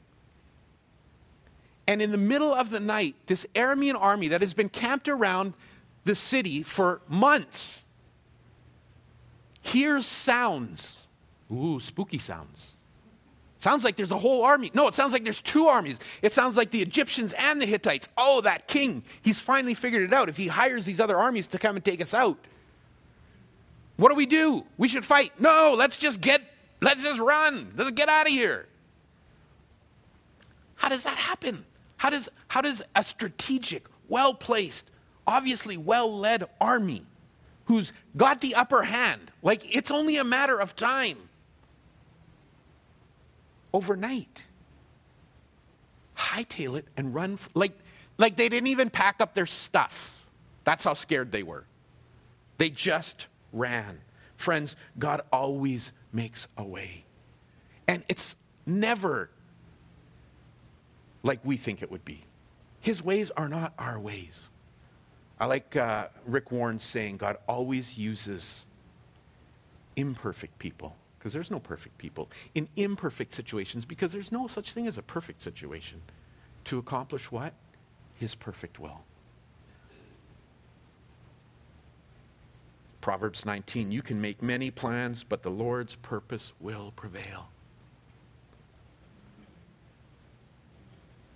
And 1.86 2.00
in 2.00 2.12
the 2.12 2.18
middle 2.18 2.52
of 2.52 2.70
the 2.70 2.78
night, 2.78 3.16
this 3.26 3.46
Aramean 3.54 3.96
army 4.00 4.28
that 4.28 4.40
has 4.42 4.54
been 4.54 4.68
camped 4.68 5.08
around 5.08 5.54
the 6.04 6.14
city 6.14 6.62
for 6.62 7.00
months 7.08 7.84
hears 9.60 10.06
sounds. 10.06 10.98
Ooh, 11.52 11.80
spooky 11.80 12.18
sounds. 12.18 12.72
Sounds 13.60 13.84
like 13.84 13.96
there's 13.96 14.10
a 14.10 14.18
whole 14.18 14.42
army. 14.42 14.70
No, 14.72 14.88
it 14.88 14.94
sounds 14.94 15.12
like 15.12 15.22
there's 15.22 15.42
two 15.42 15.66
armies. 15.66 15.98
It 16.22 16.32
sounds 16.32 16.56
like 16.56 16.70
the 16.70 16.80
Egyptians 16.80 17.34
and 17.34 17.60
the 17.60 17.66
Hittites. 17.66 18.08
Oh, 18.16 18.40
that 18.40 18.66
king, 18.66 19.04
he's 19.20 19.38
finally 19.38 19.74
figured 19.74 20.02
it 20.02 20.14
out. 20.14 20.30
If 20.30 20.38
he 20.38 20.46
hires 20.46 20.86
these 20.86 20.98
other 20.98 21.18
armies 21.18 21.46
to 21.48 21.58
come 21.58 21.76
and 21.76 21.84
take 21.84 22.00
us 22.00 22.14
out, 22.14 22.38
what 23.98 24.08
do 24.08 24.14
we 24.14 24.24
do? 24.24 24.64
We 24.78 24.88
should 24.88 25.04
fight. 25.04 25.38
No, 25.38 25.74
let's 25.76 25.98
just 25.98 26.22
get, 26.22 26.40
let's 26.80 27.04
just 27.04 27.20
run. 27.20 27.74
Let's 27.76 27.90
get 27.90 28.08
out 28.08 28.26
of 28.26 28.32
here. 28.32 28.66
How 30.76 30.88
does 30.88 31.04
that 31.04 31.18
happen? 31.18 31.66
How 31.98 32.08
does, 32.08 32.30
how 32.48 32.62
does 32.62 32.82
a 32.96 33.04
strategic, 33.04 33.86
well 34.08 34.32
placed, 34.32 34.90
obviously 35.26 35.76
well 35.76 36.10
led 36.10 36.48
army 36.62 37.04
who's 37.66 37.92
got 38.16 38.40
the 38.40 38.54
upper 38.54 38.84
hand, 38.84 39.30
like 39.42 39.76
it's 39.76 39.90
only 39.90 40.16
a 40.16 40.24
matter 40.24 40.58
of 40.58 40.74
time, 40.74 41.18
overnight, 43.72 44.44
hightail 46.16 46.78
it 46.78 46.86
and 46.96 47.14
run, 47.14 47.38
like, 47.54 47.72
like 48.18 48.36
they 48.36 48.48
didn't 48.48 48.68
even 48.68 48.90
pack 48.90 49.20
up 49.20 49.34
their 49.34 49.46
stuff. 49.46 50.24
That's 50.64 50.84
how 50.84 50.94
scared 50.94 51.32
they 51.32 51.42
were. 51.42 51.64
They 52.58 52.70
just 52.70 53.26
ran. 53.52 54.00
Friends, 54.36 54.76
God 54.98 55.22
always 55.32 55.92
makes 56.12 56.46
a 56.56 56.64
way. 56.64 57.04
And 57.88 58.04
it's 58.08 58.36
never 58.66 59.30
like 61.22 61.40
we 61.44 61.56
think 61.56 61.82
it 61.82 61.90
would 61.90 62.04
be. 62.04 62.24
His 62.80 63.02
ways 63.02 63.30
are 63.36 63.48
not 63.48 63.74
our 63.78 63.98
ways. 63.98 64.48
I 65.38 65.46
like 65.46 65.76
uh, 65.76 66.08
Rick 66.26 66.52
Warren 66.52 66.78
saying 66.78 67.16
God 67.16 67.36
always 67.48 67.96
uses 67.96 68.66
imperfect 69.96 70.58
people, 70.58 70.96
because 71.20 71.34
there's 71.34 71.50
no 71.50 71.60
perfect 71.60 71.98
people, 71.98 72.30
in 72.54 72.66
imperfect 72.76 73.34
situations, 73.34 73.84
because 73.84 74.10
there's 74.10 74.32
no 74.32 74.48
such 74.48 74.72
thing 74.72 74.86
as 74.86 74.96
a 74.96 75.02
perfect 75.02 75.42
situation, 75.42 76.00
to 76.64 76.78
accomplish 76.78 77.30
what? 77.30 77.52
His 78.14 78.34
perfect 78.34 78.80
will. 78.80 79.02
Proverbs 83.02 83.44
19 83.44 83.92
You 83.92 84.00
can 84.00 84.18
make 84.18 84.42
many 84.42 84.70
plans, 84.70 85.22
but 85.22 85.42
the 85.42 85.50
Lord's 85.50 85.94
purpose 85.96 86.54
will 86.58 86.92
prevail. 86.96 87.48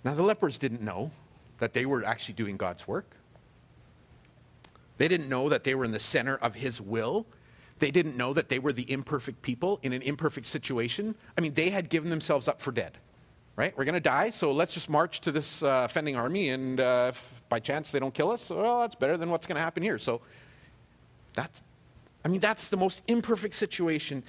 Now, 0.03 0.15
the 0.15 0.23
lepers 0.23 0.57
didn't 0.57 0.81
know 0.81 1.11
that 1.59 1.73
they 1.73 1.85
were 1.85 2.03
actually 2.03 2.35
doing 2.35 2.57
God's 2.57 2.87
work. 2.87 3.15
They 4.97 5.07
didn't 5.07 5.29
know 5.29 5.49
that 5.49 5.63
they 5.63 5.75
were 5.75 5.85
in 5.85 5.91
the 5.91 5.99
center 5.99 6.37
of 6.37 6.55
His 6.55 6.81
will. 6.81 7.27
They 7.79 7.91
didn't 7.91 8.15
know 8.15 8.33
that 8.33 8.49
they 8.49 8.59
were 8.59 8.71
the 8.71 8.89
imperfect 8.89 9.41
people 9.41 9.79
in 9.83 9.91
an 9.93 10.01
imperfect 10.01 10.47
situation. 10.47 11.15
I 11.37 11.41
mean, 11.41 11.53
they 11.53 11.69
had 11.69 11.89
given 11.89 12.09
themselves 12.09 12.47
up 12.47 12.61
for 12.61 12.71
dead, 12.71 12.97
right? 13.55 13.77
We're 13.77 13.83
going 13.83 13.95
to 13.95 13.99
die, 13.99 14.29
so 14.29 14.51
let's 14.51 14.73
just 14.73 14.89
march 14.89 15.21
to 15.21 15.31
this 15.31 15.61
uh, 15.61 15.83
offending 15.85 16.15
army, 16.15 16.49
and 16.49 16.79
uh, 16.79 17.07
if 17.09 17.43
by 17.49 17.59
chance 17.59 17.91
they 17.91 17.99
don't 17.99 18.13
kill 18.13 18.31
us, 18.31 18.49
well, 18.49 18.81
that's 18.81 18.95
better 18.95 19.17
than 19.17 19.29
what's 19.29 19.45
going 19.45 19.57
to 19.57 19.61
happen 19.61 19.83
here. 19.83 19.99
So 19.99 20.21
that's, 21.33 21.61
I 22.23 22.29
mean, 22.29 22.39
that's 22.39 22.69
the 22.69 22.77
most 22.77 23.01
imperfect 23.07 23.55
situation, 23.55 24.23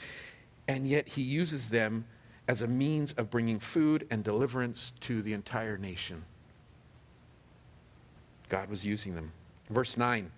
and 0.67 0.89
yet 0.89 1.07
He 1.07 1.23
uses 1.23 1.69
them 1.69 2.07
as 2.49 2.63
a 2.63 2.67
means 2.67 3.13
of 3.13 3.31
bringing 3.31 3.61
food 3.61 4.07
and 4.11 4.25
deliverance 4.25 4.93
to 5.01 5.23
the 5.23 5.33
entire 5.33 5.79
nation. 5.79 6.25
God 8.49 8.71
was 8.71 8.85
using 8.85 9.15
them. 9.15 9.33
Verse 9.71 9.97
9. 9.97 10.31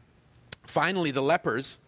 Finally, 0.65 1.11
the 1.11 1.23
lepers 1.23 1.79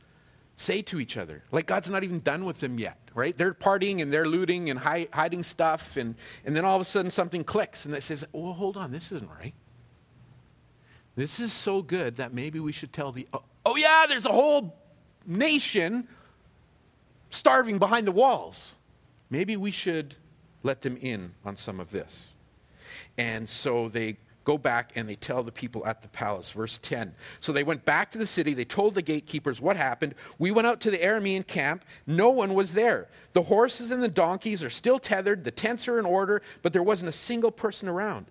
say 0.60 0.82
to 0.82 1.00
each 1.00 1.16
other, 1.16 1.42
like 1.50 1.66
God's 1.66 1.88
not 1.88 2.04
even 2.04 2.20
done 2.20 2.44
with 2.44 2.58
them 2.58 2.78
yet, 2.78 2.98
right? 3.14 3.36
They're 3.36 3.54
partying 3.54 4.02
and 4.02 4.12
they're 4.12 4.26
looting 4.26 4.68
and 4.68 4.78
hi- 4.78 5.08
hiding 5.10 5.42
stuff, 5.42 5.96
and, 5.96 6.14
and 6.44 6.54
then 6.54 6.66
all 6.66 6.76
of 6.76 6.82
a 6.82 6.84
sudden 6.84 7.10
something 7.10 7.44
clicks 7.44 7.86
and 7.86 7.94
it 7.94 8.02
says, 8.02 8.26
well, 8.32 8.52
hold 8.52 8.76
on, 8.76 8.92
this 8.92 9.10
isn't 9.10 9.30
right. 9.30 9.54
This 11.16 11.40
is 11.40 11.52
so 11.52 11.80
good 11.80 12.16
that 12.16 12.34
maybe 12.34 12.60
we 12.60 12.72
should 12.72 12.92
tell 12.92 13.10
the, 13.10 13.26
oh, 13.32 13.42
oh 13.64 13.76
yeah, 13.76 14.04
there's 14.06 14.26
a 14.26 14.32
whole 14.32 14.76
nation 15.26 16.06
starving 17.30 17.78
behind 17.78 18.06
the 18.06 18.12
walls. 18.12 18.74
Maybe 19.30 19.56
we 19.56 19.70
should 19.70 20.14
let 20.62 20.82
them 20.82 20.98
in 21.00 21.32
on 21.42 21.56
some 21.56 21.80
of 21.80 21.90
this. 21.90 22.34
And 23.16 23.48
so 23.48 23.88
they 23.88 24.18
go 24.44 24.58
back 24.58 24.92
and 24.96 25.08
they 25.08 25.16
tell 25.16 25.42
the 25.42 25.52
people 25.52 25.86
at 25.86 26.02
the 26.02 26.08
palace. 26.08 26.50
Verse 26.50 26.78
10. 26.82 27.14
So 27.40 27.52
they 27.52 27.64
went 27.64 27.84
back 27.84 28.10
to 28.12 28.18
the 28.18 28.26
city. 28.26 28.54
They 28.54 28.64
told 28.64 28.94
the 28.94 29.02
gatekeepers 29.02 29.60
what 29.60 29.76
happened. 29.76 30.14
We 30.38 30.50
went 30.50 30.66
out 30.66 30.80
to 30.82 30.90
the 30.90 30.98
Aramean 30.98 31.46
camp. 31.46 31.84
No 32.06 32.30
one 32.30 32.54
was 32.54 32.72
there. 32.72 33.08
The 33.32 33.42
horses 33.42 33.90
and 33.90 34.02
the 34.02 34.08
donkeys 34.08 34.64
are 34.64 34.70
still 34.70 34.98
tethered. 34.98 35.44
The 35.44 35.50
tents 35.50 35.88
are 35.88 35.98
in 35.98 36.06
order, 36.06 36.42
but 36.62 36.72
there 36.72 36.82
wasn't 36.82 37.08
a 37.08 37.12
single 37.12 37.50
person 37.50 37.88
around. 37.88 38.26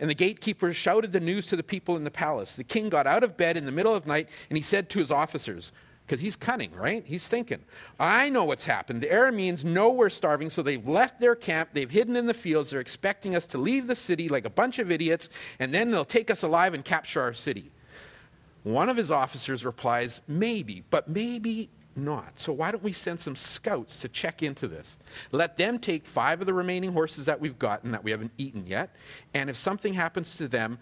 And 0.00 0.10
the 0.10 0.14
gatekeepers 0.14 0.76
shouted 0.76 1.12
the 1.12 1.20
news 1.20 1.46
to 1.46 1.56
the 1.56 1.62
people 1.62 1.96
in 1.96 2.04
the 2.04 2.10
palace. 2.10 2.54
The 2.54 2.64
king 2.64 2.88
got 2.88 3.06
out 3.06 3.22
of 3.22 3.36
bed 3.36 3.56
in 3.56 3.66
the 3.66 3.72
middle 3.72 3.94
of 3.94 4.06
night 4.06 4.28
and 4.50 4.56
he 4.56 4.62
said 4.62 4.90
to 4.90 4.98
his 4.98 5.10
officers, 5.10 5.72
because 6.06 6.20
he's 6.20 6.36
cunning, 6.36 6.72
right? 6.72 7.04
He's 7.04 7.26
thinking, 7.26 7.64
I 7.98 8.28
know 8.28 8.44
what's 8.44 8.64
happened. 8.64 9.02
The 9.02 9.08
Arameans 9.08 9.64
know 9.64 9.92
we're 9.92 10.08
starving, 10.08 10.50
so 10.50 10.62
they've 10.62 10.86
left 10.86 11.20
their 11.20 11.34
camp, 11.34 11.70
they've 11.72 11.90
hidden 11.90 12.14
in 12.14 12.26
the 12.26 12.34
fields, 12.34 12.70
they're 12.70 12.80
expecting 12.80 13.34
us 13.34 13.44
to 13.46 13.58
leave 13.58 13.88
the 13.88 13.96
city 13.96 14.28
like 14.28 14.44
a 14.44 14.50
bunch 14.50 14.78
of 14.78 14.90
idiots, 14.90 15.28
and 15.58 15.74
then 15.74 15.90
they'll 15.90 16.04
take 16.04 16.30
us 16.30 16.42
alive 16.42 16.74
and 16.74 16.84
capture 16.84 17.20
our 17.20 17.32
city. 17.32 17.72
One 18.62 18.88
of 18.88 18.96
his 18.96 19.10
officers 19.10 19.64
replies, 19.64 20.20
Maybe, 20.28 20.84
but 20.90 21.08
maybe 21.08 21.70
not. 21.96 22.38
So 22.38 22.52
why 22.52 22.70
don't 22.70 22.82
we 22.84 22.92
send 22.92 23.20
some 23.20 23.34
scouts 23.34 24.00
to 24.00 24.08
check 24.08 24.42
into 24.42 24.68
this? 24.68 24.96
Let 25.32 25.56
them 25.56 25.78
take 25.78 26.06
five 26.06 26.40
of 26.40 26.46
the 26.46 26.54
remaining 26.54 26.92
horses 26.92 27.24
that 27.24 27.40
we've 27.40 27.58
gotten 27.58 27.90
that 27.92 28.04
we 28.04 28.12
haven't 28.12 28.32
eaten 28.38 28.66
yet, 28.66 28.94
and 29.34 29.50
if 29.50 29.56
something 29.56 29.94
happens 29.94 30.36
to 30.36 30.46
them, 30.46 30.78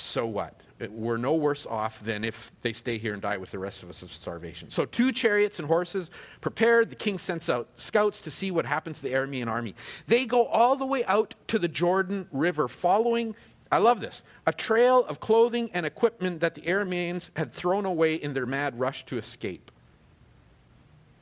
so 0.00 0.26
what? 0.26 0.60
We're 0.90 1.16
no 1.16 1.34
worse 1.34 1.66
off 1.66 2.02
than 2.04 2.24
if 2.24 2.52
they 2.62 2.72
stay 2.72 2.98
here 2.98 3.12
and 3.12 3.20
die 3.20 3.36
with 3.36 3.50
the 3.50 3.58
rest 3.58 3.82
of 3.82 3.90
us 3.90 4.02
of 4.02 4.12
starvation. 4.12 4.70
So, 4.70 4.84
two 4.84 5.10
chariots 5.10 5.58
and 5.58 5.66
horses 5.66 6.10
prepared. 6.40 6.90
The 6.90 6.96
king 6.96 7.18
sends 7.18 7.50
out 7.50 7.68
scouts 7.76 8.20
to 8.22 8.30
see 8.30 8.50
what 8.52 8.64
happened 8.64 8.94
to 8.96 9.02
the 9.02 9.10
Aramean 9.10 9.48
army. 9.48 9.74
They 10.06 10.24
go 10.24 10.46
all 10.46 10.76
the 10.76 10.86
way 10.86 11.04
out 11.06 11.34
to 11.48 11.58
the 11.58 11.66
Jordan 11.66 12.28
River, 12.30 12.68
following, 12.68 13.34
I 13.72 13.78
love 13.78 14.00
this, 14.00 14.22
a 14.46 14.52
trail 14.52 15.04
of 15.06 15.18
clothing 15.18 15.70
and 15.74 15.84
equipment 15.84 16.40
that 16.40 16.54
the 16.54 16.62
Arameans 16.62 17.30
had 17.36 17.52
thrown 17.52 17.84
away 17.84 18.14
in 18.14 18.32
their 18.32 18.46
mad 18.46 18.78
rush 18.78 19.04
to 19.06 19.18
escape. 19.18 19.70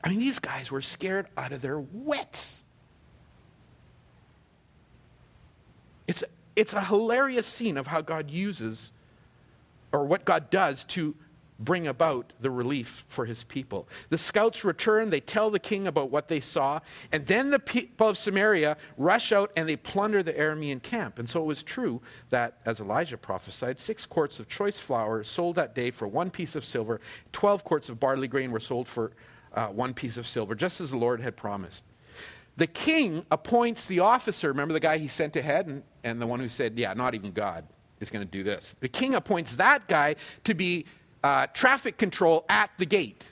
I 0.03 0.09
mean, 0.09 0.19
these 0.19 0.39
guys 0.39 0.71
were 0.71 0.81
scared 0.81 1.27
out 1.35 1.51
of 1.51 1.61
their 1.61 1.79
wits. 1.79 2.63
It's, 6.07 6.23
it's 6.57 6.73
a 6.73 6.83
hilarious 6.83 7.45
scene 7.45 7.77
of 7.77 7.87
how 7.87 8.01
God 8.01 8.31
uses, 8.31 8.91
or 9.93 10.03
what 10.05 10.25
God 10.25 10.49
does 10.49 10.83
to 10.85 11.15
bring 11.59 11.87
about 11.87 12.33
the 12.39 12.49
relief 12.49 13.05
for 13.07 13.25
his 13.25 13.43
people. 13.43 13.87
The 14.09 14.17
scouts 14.17 14.63
return, 14.63 15.11
they 15.11 15.19
tell 15.19 15.49
the 15.49 15.59
king 15.59 15.87
about 15.87 16.09
what 16.09 16.27
they 16.27 16.39
saw, 16.39 16.79
and 17.11 17.25
then 17.27 17.51
the 17.51 17.59
people 17.59 18.09
of 18.09 18.17
Samaria 18.17 18.77
rush 18.97 19.31
out 19.31 19.51
and 19.55 19.69
they 19.69 19.75
plunder 19.75 20.21
the 20.21 20.33
Aramean 20.33 20.81
camp. 20.81 21.19
And 21.19 21.29
so 21.29 21.41
it 21.41 21.45
was 21.45 21.63
true 21.63 22.01
that, 22.29 22.57
as 22.65 22.79
Elijah 22.79 23.17
prophesied, 23.17 23.79
six 23.79 24.05
quarts 24.05 24.39
of 24.39 24.47
choice 24.47 24.79
flour 24.79 25.23
sold 25.23 25.55
that 25.55 25.75
day 25.75 25.91
for 25.91 26.07
one 26.07 26.29
piece 26.29 26.55
of 26.55 26.65
silver, 26.65 26.99
12 27.33 27.63
quarts 27.63 27.89
of 27.89 27.99
barley 27.99 28.27
grain 28.27 28.51
were 28.51 28.59
sold 28.59 28.87
for 28.87 29.11
uh, 29.53 29.67
one 29.67 29.93
piece 29.93 30.17
of 30.17 30.27
silver, 30.27 30.53
just 30.53 30.81
as 30.81 30.89
the 30.91 30.97
Lord 30.97 31.21
had 31.21 31.35
promised. 31.35 31.83
The 32.57 32.67
king 32.67 33.23
appoints 33.29 33.85
the 33.85 33.99
officer, 33.99 34.47
remember 34.47 34.73
the 34.73 34.79
guy 34.79 34.97
he 34.97 35.07
sent 35.07 35.35
ahead, 35.35 35.67
and, 35.67 35.83
and 36.07 36.21
the 36.21 36.27
one 36.27 36.39
who 36.39 36.49
said, 36.49 36.77
Yeah, 36.79 36.93
not 36.93 37.15
even 37.15 37.31
God 37.31 37.65
is 37.99 38.09
going 38.09 38.25
to 38.25 38.31
do 38.31 38.43
this. 38.43 38.75
The 38.79 38.87
king 38.87 39.15
appoints 39.15 39.55
that 39.55 39.87
guy 39.87 40.15
to 40.45 40.53
be 40.53 40.85
uh, 41.23 41.47
traffic 41.47 41.97
control 41.97 42.45
at 42.49 42.69
the 42.77 42.85
gate. 42.85 43.23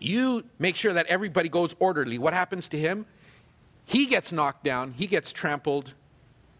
You 0.00 0.44
make 0.58 0.76
sure 0.76 0.92
that 0.92 1.06
everybody 1.06 1.48
goes 1.48 1.74
orderly. 1.80 2.18
What 2.18 2.34
happens 2.34 2.68
to 2.68 2.78
him? 2.78 3.06
He 3.84 4.06
gets 4.06 4.32
knocked 4.32 4.64
down, 4.64 4.92
he 4.92 5.06
gets 5.06 5.32
trampled 5.32 5.94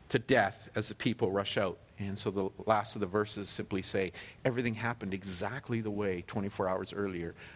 to 0.08 0.18
death 0.18 0.70
as 0.74 0.88
the 0.88 0.94
people 0.94 1.30
rush 1.30 1.58
out. 1.58 1.78
And 1.98 2.18
so 2.18 2.30
the 2.30 2.48
last 2.66 2.94
of 2.94 3.00
the 3.00 3.06
verses 3.06 3.50
simply 3.50 3.82
say 3.82 4.12
everything 4.44 4.74
happened 4.74 5.12
exactly 5.12 5.80
the 5.80 5.90
way 5.90 6.24
24 6.26 6.68
hours 6.68 6.92
earlier 6.92 7.34